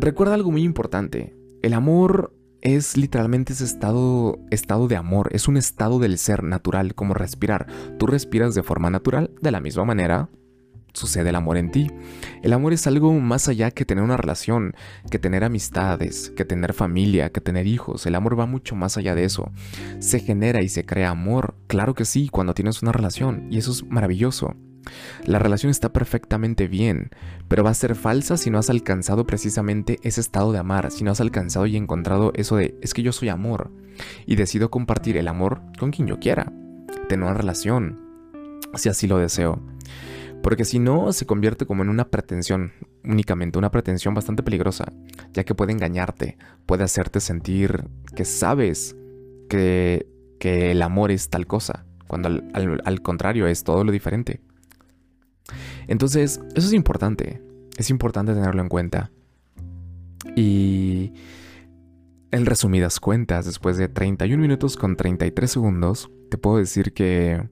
Recuerda 0.00 0.34
algo 0.34 0.50
muy 0.50 0.64
importante. 0.64 1.36
El 1.62 1.74
amor 1.74 2.34
es 2.60 2.96
literalmente 2.96 3.52
ese 3.52 3.64
estado, 3.64 4.38
estado 4.50 4.88
de 4.88 4.96
amor, 4.96 5.28
es 5.32 5.48
un 5.48 5.56
estado 5.56 5.98
del 5.98 6.18
ser 6.18 6.42
natural, 6.42 6.94
como 6.94 7.14
respirar. 7.14 7.66
Tú 7.98 8.06
respiras 8.06 8.54
de 8.54 8.62
forma 8.62 8.90
natural, 8.90 9.30
de 9.40 9.50
la 9.50 9.60
misma 9.60 9.84
manera 9.84 10.28
sucede 10.92 11.30
el 11.30 11.36
amor 11.36 11.56
en 11.56 11.70
ti. 11.70 11.90
El 12.42 12.52
amor 12.52 12.72
es 12.72 12.86
algo 12.86 13.12
más 13.14 13.48
allá 13.48 13.70
que 13.70 13.84
tener 13.84 14.04
una 14.04 14.16
relación, 14.16 14.74
que 15.10 15.18
tener 15.18 15.44
amistades, 15.44 16.32
que 16.36 16.44
tener 16.44 16.72
familia, 16.72 17.30
que 17.30 17.40
tener 17.40 17.66
hijos. 17.66 18.06
El 18.06 18.14
amor 18.14 18.38
va 18.38 18.46
mucho 18.46 18.74
más 18.76 18.96
allá 18.96 19.14
de 19.14 19.24
eso. 19.24 19.50
Se 19.98 20.20
genera 20.20 20.62
y 20.62 20.68
se 20.68 20.84
crea 20.84 21.10
amor, 21.10 21.54
claro 21.66 21.94
que 21.94 22.04
sí, 22.04 22.28
cuando 22.28 22.54
tienes 22.54 22.82
una 22.82 22.92
relación, 22.92 23.48
y 23.50 23.58
eso 23.58 23.72
es 23.72 23.84
maravilloso. 23.84 24.54
La 25.24 25.38
relación 25.38 25.70
está 25.70 25.92
perfectamente 25.92 26.66
bien, 26.66 27.10
pero 27.48 27.62
va 27.62 27.70
a 27.70 27.74
ser 27.74 27.94
falsa 27.94 28.36
si 28.36 28.50
no 28.50 28.58
has 28.58 28.70
alcanzado 28.70 29.26
precisamente 29.26 29.98
ese 30.02 30.20
estado 30.20 30.52
de 30.52 30.58
amar, 30.58 30.90
si 30.90 31.04
no 31.04 31.12
has 31.12 31.20
alcanzado 31.20 31.66
y 31.66 31.76
encontrado 31.76 32.32
eso 32.34 32.56
de 32.56 32.76
es 32.82 32.94
que 32.94 33.02
yo 33.02 33.12
soy 33.12 33.28
amor 33.28 33.70
y 34.26 34.36
decido 34.36 34.70
compartir 34.70 35.16
el 35.16 35.28
amor 35.28 35.62
con 35.78 35.90
quien 35.90 36.08
yo 36.08 36.18
quiera, 36.18 36.52
tener 37.08 37.24
una 37.24 37.34
relación, 37.34 38.00
si 38.74 38.88
así 38.88 39.06
lo 39.06 39.18
deseo. 39.18 39.62
Porque 40.42 40.64
si 40.64 40.78
no, 40.78 41.12
se 41.12 41.24
convierte 41.24 41.66
como 41.66 41.82
en 41.82 41.88
una 41.88 42.08
pretensión, 42.08 42.72
únicamente 43.04 43.58
una 43.58 43.70
pretensión 43.70 44.12
bastante 44.12 44.42
peligrosa, 44.42 44.92
ya 45.32 45.44
que 45.44 45.54
puede 45.54 45.72
engañarte, 45.72 46.36
puede 46.66 46.84
hacerte 46.84 47.20
sentir 47.20 47.84
que 48.16 48.24
sabes 48.24 48.96
que, 49.48 50.06
que 50.40 50.72
el 50.72 50.82
amor 50.82 51.12
es 51.12 51.28
tal 51.28 51.46
cosa, 51.46 51.86
cuando 52.08 52.28
al, 52.28 53.02
contrario 53.02 53.46
es 53.46 53.62
todo 53.62 53.84
lo 53.84 53.92
diferente. 53.92 54.40
Entonces, 55.86 56.40
eso 56.54 56.66
es 56.66 56.72
importante, 56.72 57.40
es 57.76 57.88
importante 57.90 58.34
tenerlo 58.34 58.62
en 58.62 58.68
cuenta. 58.68 59.12
Y 60.34 61.12
en 62.32 62.46
resumidas 62.46 62.98
cuentas, 62.98 63.46
después 63.46 63.76
de 63.76 63.88
31 63.88 64.42
minutos 64.42 64.76
con 64.76 64.96
33 64.96 65.50
segundos, 65.50 66.10
te 66.30 66.38
puedo 66.38 66.58
decir 66.58 66.92
que 66.92 67.48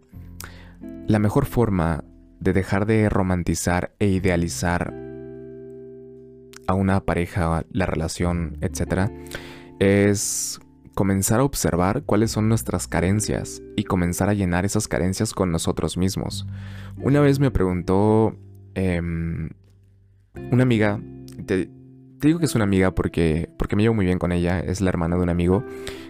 la 1.07 1.19
mejor 1.19 1.47
forma 1.47 2.05
de 2.41 2.53
dejar 2.53 2.87
de 2.87 3.09
romantizar 3.09 3.95
e 3.99 4.09
idealizar 4.09 4.95
a 6.67 6.75
una 6.75 7.01
pareja, 7.01 7.65
la 7.71 7.87
relación, 7.87 8.59
etc., 8.61 9.11
es 9.79 10.61
comenzar 10.95 11.41
a 11.41 11.45
observar 11.45 12.03
cuáles 12.05 12.31
son 12.31 12.49
nuestras 12.49 12.87
carencias 12.87 13.63
y 13.77 13.85
comenzar 13.85 14.29
a 14.29 14.35
llenar 14.35 14.65
esas 14.65 14.89
carencias 14.89 15.33
con 15.33 15.53
nosotros 15.53 15.97
mismos. 15.97 16.47
Una 16.99 17.21
vez 17.21 17.41
me 17.41 17.51
preguntó 17.51 18.37
em, 18.75 19.51
una 20.51 20.63
amiga, 20.63 21.01
te, 21.47 21.71
digo 22.21 22.39
que 22.39 22.45
es 22.45 22.55
una 22.55 22.65
amiga 22.65 22.95
porque, 22.95 23.49
porque 23.59 23.77
me 23.77 23.83
llevo 23.83 23.95
muy 23.95 24.05
bien 24.05 24.19
con 24.19 24.33
ella, 24.33 24.61
es 24.61 24.81
la 24.81 24.91
hermana 24.91 25.17
de 25.17 25.23
un 25.23 25.31
amigo, 25.31 25.65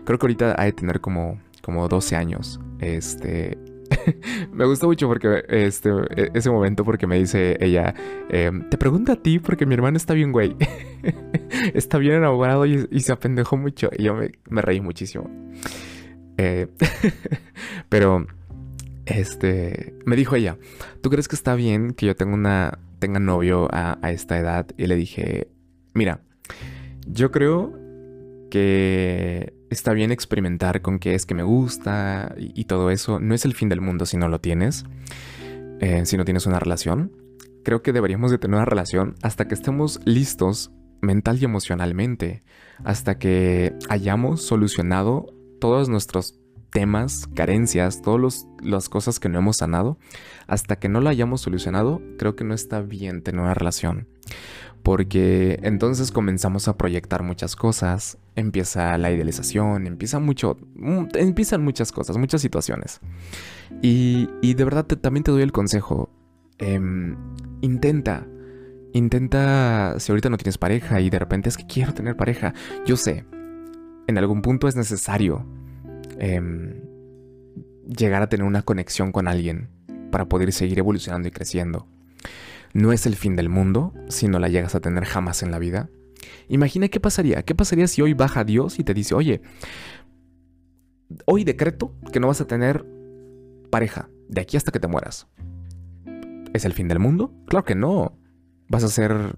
creo 0.04 0.18
que 0.18 0.26
ahorita 0.26 0.54
ha 0.58 0.64
de 0.64 0.72
tener 0.72 1.00
como, 1.00 1.40
como 1.62 1.88
12 1.88 2.16
años, 2.16 2.60
este, 2.80 3.58
me 4.52 4.64
gusta 4.66 4.86
mucho 4.86 5.08
porque 5.08 5.44
este, 5.48 5.90
e, 6.16 6.30
ese 6.34 6.50
momento 6.50 6.84
porque 6.84 7.06
me 7.06 7.18
dice 7.18 7.56
ella, 7.60 7.94
em, 8.28 8.68
te 8.68 8.78
pregunto 8.78 9.12
a 9.12 9.16
ti 9.16 9.38
porque 9.38 9.66
mi 9.66 9.74
hermano 9.74 9.96
está 9.96 10.14
bien 10.14 10.32
güey. 10.32 10.56
está 11.74 11.98
bien 11.98 12.14
enamorado 12.14 12.66
y, 12.66 13.00
se 13.00 13.12
apendejó 13.12 13.56
mucho. 13.56 13.90
Y 13.96 14.04
yo 14.04 14.14
me, 14.14 14.62
reí 14.62 14.80
muchísimo. 14.80 15.30
Eh, 16.36 16.68
pero, 17.88 18.26
este, 19.06 19.94
me 20.04 20.16
dijo 20.16 20.36
ella, 20.36 20.58
¿tú 21.02 21.10
crees 21.10 21.28
que 21.28 21.36
está 21.36 21.54
bien 21.54 21.92
que 21.92 22.06
yo 22.06 22.16
tenga, 22.16 22.34
una, 22.34 22.78
tenga 22.98 23.20
novio 23.20 23.68
a 23.72 23.98
esta 24.10 24.38
edad? 24.38 24.66
Y 24.76 24.86
le 24.86 24.96
dije, 24.96 25.48
mira, 25.94 26.20
yo 27.06 27.30
creo 27.30 27.72
que 28.50 29.59
está 29.70 29.92
bien 29.92 30.10
experimentar 30.10 30.82
con 30.82 30.98
qué 30.98 31.14
es 31.14 31.24
que 31.24 31.34
me 31.34 31.42
gusta 31.42 32.34
y, 32.36 32.64
todo 32.64 32.90
eso. 32.90 33.20
No 33.20 33.34
es 33.34 33.44
el 33.44 33.54
fin 33.54 33.68
del 33.68 33.80
mundo 33.80 34.04
si 34.04 34.16
no 34.16 34.28
lo 34.28 34.40
tienes, 34.40 34.84
eh, 35.80 36.04
si 36.04 36.16
no 36.16 36.24
tienes 36.24 36.46
una 36.46 36.58
relación. 36.58 37.12
Creo 37.64 37.82
que 37.82 37.92
deberíamos 37.92 38.30
de 38.30 38.38
tener 38.38 38.56
una 38.56 38.64
relación 38.64 39.14
hasta 39.22 39.46
que 39.46 39.54
estemos 39.54 40.00
listos 40.04 40.72
mental 41.00 41.38
y 41.40 41.44
emocionalmente, 41.44 42.42
hasta 42.84 43.18
que 43.18 43.74
hayamos 43.88 44.42
solucionado 44.42 45.26
todos 45.60 45.88
nuestros 45.88 46.38
temas, 46.70 47.26
carencias, 47.34 48.02
todas 48.02 48.46
las 48.62 48.88
cosas 48.88 49.18
que 49.18 49.28
no 49.28 49.38
hemos 49.38 49.58
sanado, 49.58 49.98
hasta 50.46 50.76
que 50.76 50.88
no 50.88 51.00
lo 51.00 51.08
hayamos 51.08 51.40
solucionado, 51.40 52.00
creo 52.18 52.36
que 52.36 52.44
no 52.44 52.54
está 52.54 52.80
bien 52.80 53.22
tener 53.22 53.40
una 53.40 53.54
relación 53.54 54.08
porque 54.82 55.58
entonces 55.62 56.10
comenzamos 56.10 56.68
a 56.68 56.76
proyectar 56.76 57.22
muchas 57.22 57.56
cosas, 57.56 58.18
empieza 58.34 58.96
la 58.98 59.10
idealización, 59.10 59.86
empieza 59.86 60.18
mucho, 60.18 60.56
empiezan 61.14 61.62
muchas 61.62 61.92
cosas, 61.92 62.16
muchas 62.16 62.40
situaciones. 62.40 63.00
Y, 63.82 64.54
de 64.54 64.64
verdad 64.64 64.84
también 64.86 65.24
te 65.24 65.30
doy 65.30 65.42
el 65.42 65.52
consejo, 65.52 66.10
em, 66.58 67.16
intenta, 67.60 68.26
intenta, 68.92 69.96
si 69.98 70.12
ahorita 70.12 70.30
no 70.30 70.38
tienes 70.38 70.58
pareja 70.58 71.00
y 71.00 71.10
de 71.10 71.18
repente 71.18 71.48
es 71.48 71.56
que 71.56 71.66
quiero 71.66 71.92
tener 71.94 72.16
pareja, 72.16 72.54
yo 72.86 72.96
sé, 72.96 73.24
en 74.06 74.18
algún 74.18 74.42
punto 74.42 74.66
es 74.66 74.76
necesario 74.76 75.46
em, 76.18 76.74
llegar 77.86 78.22
a 78.22 78.28
tener 78.28 78.46
una 78.46 78.62
conexión 78.62 79.12
con 79.12 79.28
alguien 79.28 79.68
para 80.10 80.28
poder 80.28 80.52
seguir 80.52 80.78
evolucionando 80.78 81.28
y 81.28 81.30
creciendo 81.30 81.86
no 82.72 82.92
es 82.92 83.06
el 83.06 83.16
fin 83.16 83.36
del 83.36 83.48
mundo 83.48 83.92
si 84.08 84.28
no 84.28 84.38
la 84.38 84.48
llegas 84.48 84.74
a 84.74 84.80
tener 84.80 85.04
jamás 85.04 85.42
en 85.42 85.50
la 85.50 85.58
vida. 85.58 85.90
Imagina 86.48 86.88
qué 86.88 87.00
pasaría. 87.00 87.42
¿Qué 87.42 87.54
pasaría 87.54 87.86
si 87.86 88.02
hoy 88.02 88.14
baja 88.14 88.44
Dios 88.44 88.78
y 88.78 88.84
te 88.84 88.94
dice, 88.94 89.14
oye, 89.14 89.40
hoy 91.26 91.44
decreto 91.44 91.94
que 92.12 92.20
no 92.20 92.28
vas 92.28 92.40
a 92.40 92.46
tener 92.46 92.84
pareja 93.70 94.08
de 94.28 94.40
aquí 94.40 94.56
hasta 94.56 94.72
que 94.72 94.80
te 94.80 94.88
mueras? 94.88 95.28
¿Es 96.52 96.64
el 96.64 96.72
fin 96.72 96.88
del 96.88 96.98
mundo? 96.98 97.32
Claro 97.46 97.64
que 97.64 97.74
no. 97.74 98.18
¿Vas 98.68 98.84
a 98.84 98.88
ser 98.88 99.36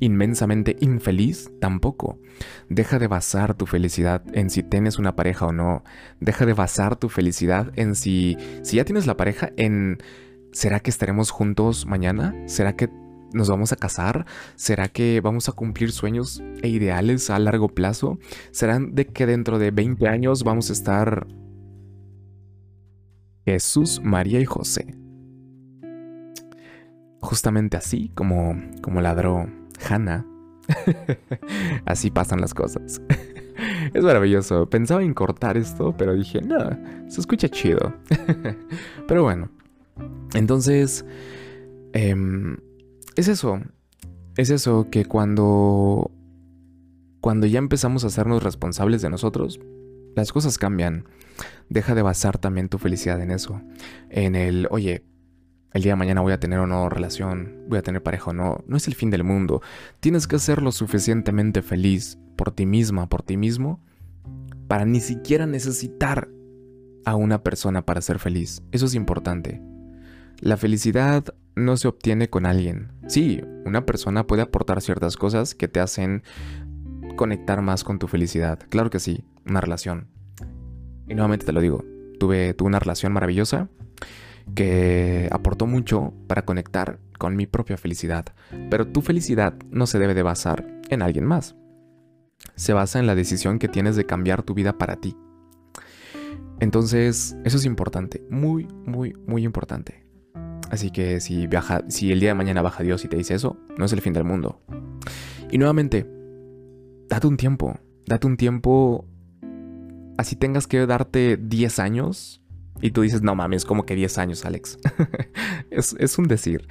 inmensamente 0.00 0.76
infeliz? 0.80 1.50
Tampoco. 1.60 2.18
Deja 2.68 2.98
de 2.98 3.06
basar 3.06 3.54
tu 3.54 3.66
felicidad 3.66 4.22
en 4.32 4.50
si 4.50 4.62
tienes 4.62 4.98
una 4.98 5.16
pareja 5.16 5.46
o 5.46 5.52
no. 5.52 5.84
Deja 6.20 6.46
de 6.46 6.54
basar 6.54 6.96
tu 6.96 7.08
felicidad 7.08 7.72
en 7.76 7.94
si, 7.94 8.36
si 8.62 8.76
ya 8.76 8.84
tienes 8.84 9.06
la 9.06 9.16
pareja, 9.16 9.50
en 9.56 9.98
¿Será 10.52 10.80
que 10.80 10.90
estaremos 10.90 11.30
juntos 11.30 11.86
mañana? 11.86 12.34
¿Será 12.46 12.74
que 12.74 12.90
nos 13.32 13.48
vamos 13.48 13.72
a 13.72 13.76
casar? 13.76 14.26
¿Será 14.56 14.88
que 14.88 15.20
vamos 15.20 15.48
a 15.48 15.52
cumplir 15.52 15.92
sueños 15.92 16.42
e 16.62 16.68
ideales 16.68 17.30
a 17.30 17.38
largo 17.38 17.68
plazo? 17.68 18.18
¿Será 18.50 18.80
de 18.80 19.06
que 19.06 19.26
dentro 19.26 19.58
de 19.58 19.70
20 19.70 20.08
años 20.08 20.42
vamos 20.42 20.70
a 20.70 20.72
estar 20.72 21.28
Jesús, 23.44 24.00
María 24.02 24.40
y 24.40 24.44
José? 24.44 24.96
Justamente 27.20 27.76
así 27.76 28.10
como, 28.16 28.60
como 28.82 29.00
ladró 29.00 29.48
Hannah. 29.88 30.26
así 31.84 32.10
pasan 32.10 32.40
las 32.40 32.54
cosas. 32.54 33.00
es 33.94 34.02
maravilloso. 34.02 34.68
Pensaba 34.68 35.04
en 35.04 35.14
cortar 35.14 35.56
esto, 35.56 35.94
pero 35.96 36.14
dije, 36.14 36.40
no, 36.42 36.58
se 37.08 37.20
escucha 37.20 37.48
chido. 37.48 37.94
pero 39.06 39.22
bueno, 39.22 39.50
entonces, 40.34 41.04
em, 41.92 42.56
es 43.16 43.28
eso, 43.28 43.60
es 44.36 44.50
eso 44.50 44.88
que 44.90 45.04
cuando, 45.04 46.10
cuando 47.20 47.46
ya 47.46 47.58
empezamos 47.58 48.04
a 48.04 48.08
hacernos 48.08 48.42
responsables 48.42 49.02
de 49.02 49.10
nosotros, 49.10 49.60
las 50.14 50.32
cosas 50.32 50.58
cambian. 50.58 51.04
Deja 51.68 51.94
de 51.94 52.02
basar 52.02 52.38
también 52.38 52.68
tu 52.68 52.78
felicidad 52.78 53.20
en 53.20 53.30
eso. 53.30 53.60
En 54.08 54.34
el, 54.34 54.66
oye, 54.70 55.04
el 55.72 55.82
día 55.82 55.92
de 55.92 55.96
mañana 55.96 56.20
voy 56.20 56.32
a 56.32 56.40
tener 56.40 56.58
o 56.58 56.66
no 56.66 56.88
relación, 56.88 57.64
voy 57.68 57.78
a 57.78 57.82
tener 57.82 58.02
pareja 58.02 58.30
o 58.30 58.32
no. 58.32 58.64
No 58.66 58.76
es 58.76 58.88
el 58.88 58.94
fin 58.94 59.10
del 59.10 59.24
mundo. 59.24 59.62
Tienes 60.00 60.26
que 60.26 60.38
ser 60.38 60.62
lo 60.62 60.72
suficientemente 60.72 61.62
feliz 61.62 62.18
por 62.36 62.50
ti 62.50 62.66
misma, 62.66 63.08
por 63.08 63.22
ti 63.22 63.36
mismo, 63.36 63.80
para 64.66 64.84
ni 64.84 65.00
siquiera 65.00 65.46
necesitar 65.46 66.28
a 67.04 67.14
una 67.14 67.42
persona 67.42 67.84
para 67.86 68.02
ser 68.02 68.18
feliz. 68.18 68.62
Eso 68.72 68.86
es 68.86 68.94
importante. 68.94 69.62
La 70.40 70.56
felicidad 70.56 71.24
no 71.54 71.76
se 71.76 71.86
obtiene 71.86 72.30
con 72.30 72.46
alguien. 72.46 72.92
Sí, 73.08 73.42
una 73.66 73.84
persona 73.84 74.26
puede 74.26 74.42
aportar 74.42 74.80
ciertas 74.80 75.16
cosas 75.16 75.54
que 75.54 75.68
te 75.68 75.80
hacen 75.80 76.22
conectar 77.16 77.60
más 77.60 77.84
con 77.84 77.98
tu 77.98 78.08
felicidad. 78.08 78.58
Claro 78.70 78.88
que 78.88 79.00
sí, 79.00 79.24
una 79.46 79.60
relación. 79.60 80.08
Y 81.06 81.14
nuevamente 81.14 81.44
te 81.44 81.52
lo 81.52 81.60
digo, 81.60 81.84
tuve, 82.18 82.54
tuve 82.54 82.68
una 82.68 82.78
relación 82.78 83.12
maravillosa 83.12 83.68
que 84.54 85.28
aportó 85.30 85.66
mucho 85.66 86.14
para 86.26 86.46
conectar 86.46 86.98
con 87.18 87.36
mi 87.36 87.46
propia 87.46 87.76
felicidad. 87.76 88.24
Pero 88.70 88.88
tu 88.88 89.02
felicidad 89.02 89.54
no 89.70 89.86
se 89.86 89.98
debe 89.98 90.14
de 90.14 90.22
basar 90.22 90.66
en 90.88 91.02
alguien 91.02 91.26
más. 91.26 91.54
Se 92.54 92.72
basa 92.72 92.98
en 92.98 93.06
la 93.06 93.14
decisión 93.14 93.58
que 93.58 93.68
tienes 93.68 93.94
de 93.94 94.06
cambiar 94.06 94.42
tu 94.42 94.54
vida 94.54 94.78
para 94.78 94.96
ti. 94.96 95.14
Entonces, 96.60 97.36
eso 97.44 97.56
es 97.58 97.64
importante, 97.64 98.22
muy, 98.30 98.66
muy, 98.86 99.14
muy 99.26 99.44
importante. 99.44 99.99
Así 100.70 100.90
que 100.90 101.20
si, 101.20 101.48
viaja, 101.48 101.82
si 101.88 102.12
el 102.12 102.20
día 102.20 102.30
de 102.30 102.34
mañana 102.34 102.62
baja 102.62 102.84
Dios 102.84 103.04
y 103.04 103.08
te 103.08 103.16
dice 103.16 103.34
eso, 103.34 103.58
no 103.76 103.84
es 103.84 103.92
el 103.92 104.00
fin 104.00 104.12
del 104.12 104.24
mundo. 104.24 104.62
Y 105.50 105.58
nuevamente, 105.58 106.08
date 107.08 107.26
un 107.26 107.36
tiempo, 107.36 107.78
date 108.06 108.26
un 108.28 108.36
tiempo, 108.36 109.04
así 110.16 110.36
tengas 110.36 110.68
que 110.68 110.86
darte 110.86 111.36
10 111.36 111.78
años 111.80 112.40
y 112.80 112.92
tú 112.92 113.02
dices, 113.02 113.22
no 113.22 113.34
mames, 113.34 113.64
como 113.64 113.84
que 113.84 113.96
10 113.96 114.18
años, 114.18 114.44
Alex. 114.44 114.78
es, 115.70 115.96
es 115.98 116.18
un 116.18 116.28
decir. 116.28 116.68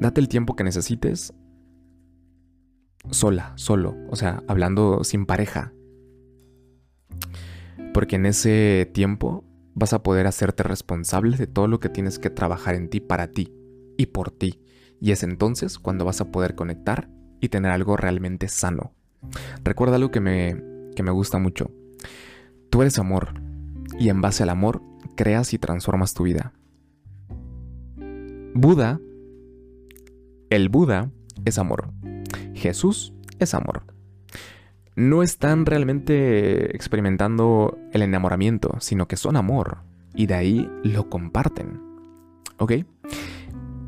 Date 0.00 0.20
el 0.20 0.28
tiempo 0.28 0.56
que 0.56 0.64
necesites 0.64 1.34
sola, 3.10 3.52
solo, 3.56 3.96
o 4.10 4.16
sea, 4.16 4.42
hablando 4.48 5.04
sin 5.04 5.26
pareja. 5.26 5.72
Porque 7.92 8.16
en 8.16 8.26
ese 8.26 8.90
tiempo 8.94 9.44
vas 9.78 9.92
a 9.92 10.02
poder 10.02 10.26
hacerte 10.26 10.62
responsable 10.62 11.36
de 11.36 11.46
todo 11.46 11.68
lo 11.68 11.78
que 11.78 11.88
tienes 11.88 12.18
que 12.18 12.30
trabajar 12.30 12.74
en 12.74 12.90
ti 12.90 13.00
para 13.00 13.28
ti 13.28 13.52
y 13.96 14.06
por 14.06 14.30
ti. 14.30 14.60
Y 15.00 15.12
es 15.12 15.22
entonces 15.22 15.78
cuando 15.78 16.04
vas 16.04 16.20
a 16.20 16.30
poder 16.30 16.54
conectar 16.54 17.08
y 17.40 17.48
tener 17.48 17.70
algo 17.70 17.96
realmente 17.96 18.48
sano. 18.48 18.92
Recuerda 19.62 19.96
algo 19.96 20.10
que 20.10 20.20
me, 20.20 20.60
que 20.96 21.02
me 21.02 21.10
gusta 21.10 21.38
mucho. 21.38 21.70
Tú 22.70 22.82
eres 22.82 22.98
amor 22.98 23.40
y 23.98 24.08
en 24.08 24.20
base 24.20 24.42
al 24.42 24.50
amor 24.50 24.82
creas 25.16 25.54
y 25.54 25.58
transformas 25.58 26.14
tu 26.14 26.24
vida. 26.24 26.52
Buda, 28.54 29.00
el 30.50 30.68
Buda 30.68 31.10
es 31.44 31.58
amor. 31.58 31.92
Jesús 32.54 33.12
es 33.38 33.54
amor. 33.54 33.97
No 34.98 35.22
están 35.22 35.64
realmente 35.64 36.74
experimentando 36.74 37.78
el 37.92 38.02
enamoramiento, 38.02 38.74
sino 38.80 39.06
que 39.06 39.16
son 39.16 39.36
amor. 39.36 39.78
Y 40.12 40.26
de 40.26 40.34
ahí 40.34 40.70
lo 40.82 41.08
comparten. 41.08 41.80
¿Ok? 42.56 42.72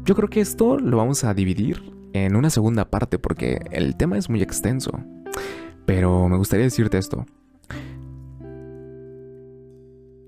Yo 0.04 0.14
creo 0.14 0.28
que 0.28 0.40
esto 0.40 0.78
lo 0.78 0.98
vamos 0.98 1.24
a 1.24 1.34
dividir 1.34 1.82
en 2.12 2.36
una 2.36 2.48
segunda 2.48 2.90
parte 2.90 3.18
porque 3.18 3.58
el 3.72 3.96
tema 3.96 4.18
es 4.18 4.30
muy 4.30 4.40
extenso. 4.40 5.00
Pero 5.84 6.28
me 6.28 6.36
gustaría 6.36 6.66
decirte 6.66 6.98
esto. 6.98 7.26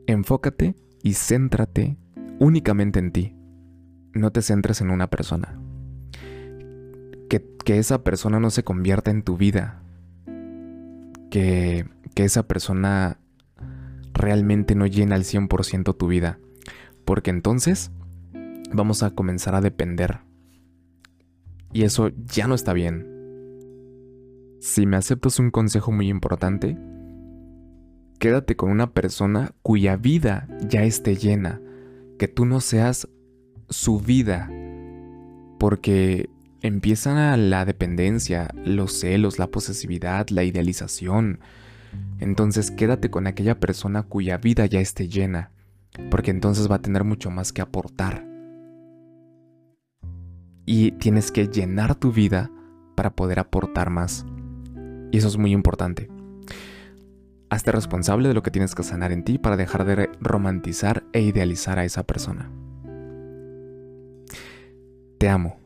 Enfócate 0.08 0.74
y 1.04 1.12
céntrate 1.12 1.96
únicamente 2.40 2.98
en 2.98 3.12
ti. 3.12 3.36
No 4.14 4.32
te 4.32 4.42
centres 4.42 4.80
en 4.80 4.90
una 4.90 5.06
persona. 5.06 5.60
Que, 7.30 7.46
que 7.64 7.78
esa 7.78 8.02
persona 8.02 8.40
no 8.40 8.50
se 8.50 8.64
convierta 8.64 9.12
en 9.12 9.22
tu 9.22 9.36
vida. 9.36 9.81
Que, 11.32 11.86
que 12.14 12.24
esa 12.24 12.46
persona 12.46 13.18
realmente 14.12 14.74
no 14.74 14.86
llena 14.86 15.14
al 15.14 15.24
100% 15.24 15.96
tu 15.96 16.06
vida. 16.06 16.38
Porque 17.06 17.30
entonces 17.30 17.90
vamos 18.72 19.02
a 19.02 19.10
comenzar 19.10 19.54
a 19.54 19.60
depender. 19.60 20.20
Y 21.72 21.84
eso 21.84 22.10
ya 22.26 22.46
no 22.46 22.54
está 22.54 22.72
bien. 22.72 23.08
Si 24.60 24.86
me 24.86 24.96
aceptas 24.96 25.38
un 25.38 25.50
consejo 25.50 25.90
muy 25.90 26.08
importante, 26.08 26.76
quédate 28.18 28.54
con 28.54 28.70
una 28.70 28.92
persona 28.92 29.54
cuya 29.62 29.96
vida 29.96 30.46
ya 30.68 30.84
esté 30.84 31.16
llena, 31.16 31.60
que 32.18 32.28
tú 32.28 32.44
no 32.44 32.60
seas 32.60 33.08
su 33.68 33.98
vida, 33.98 34.48
porque 35.58 36.30
empiezan 36.62 37.50
la 37.50 37.64
dependencia, 37.64 38.48
los 38.64 38.92
celos, 38.98 39.38
la 39.38 39.48
posesividad, 39.48 40.28
la 40.30 40.44
idealización. 40.44 41.40
Entonces 42.18 42.70
quédate 42.70 43.10
con 43.10 43.26
aquella 43.26 43.58
persona 43.58 44.04
cuya 44.04 44.38
vida 44.38 44.64
ya 44.66 44.80
esté 44.80 45.08
llena, 45.08 45.50
porque 46.10 46.30
entonces 46.30 46.70
va 46.70 46.76
a 46.76 46.82
tener 46.82 47.04
mucho 47.04 47.30
más 47.30 47.52
que 47.52 47.60
aportar. 47.60 48.24
Y 50.64 50.92
tienes 50.92 51.32
que 51.32 51.48
llenar 51.48 51.96
tu 51.96 52.12
vida 52.12 52.50
para 52.94 53.10
poder 53.10 53.40
aportar 53.40 53.90
más. 53.90 54.24
Y 55.10 55.18
eso 55.18 55.28
es 55.28 55.36
muy 55.36 55.52
importante. 55.52 56.08
Hazte 57.50 57.72
responsable 57.72 58.28
de 58.28 58.34
lo 58.34 58.42
que 58.42 58.52
tienes 58.52 58.74
que 58.74 58.84
sanar 58.84 59.12
en 59.12 59.24
ti 59.24 59.36
para 59.36 59.56
dejar 59.56 59.84
de 59.84 60.08
romantizar 60.20 61.04
e 61.12 61.20
idealizar 61.20 61.78
a 61.78 61.84
esa 61.84 62.04
persona. 62.04 62.50
Te 65.18 65.28
amo. 65.28 65.61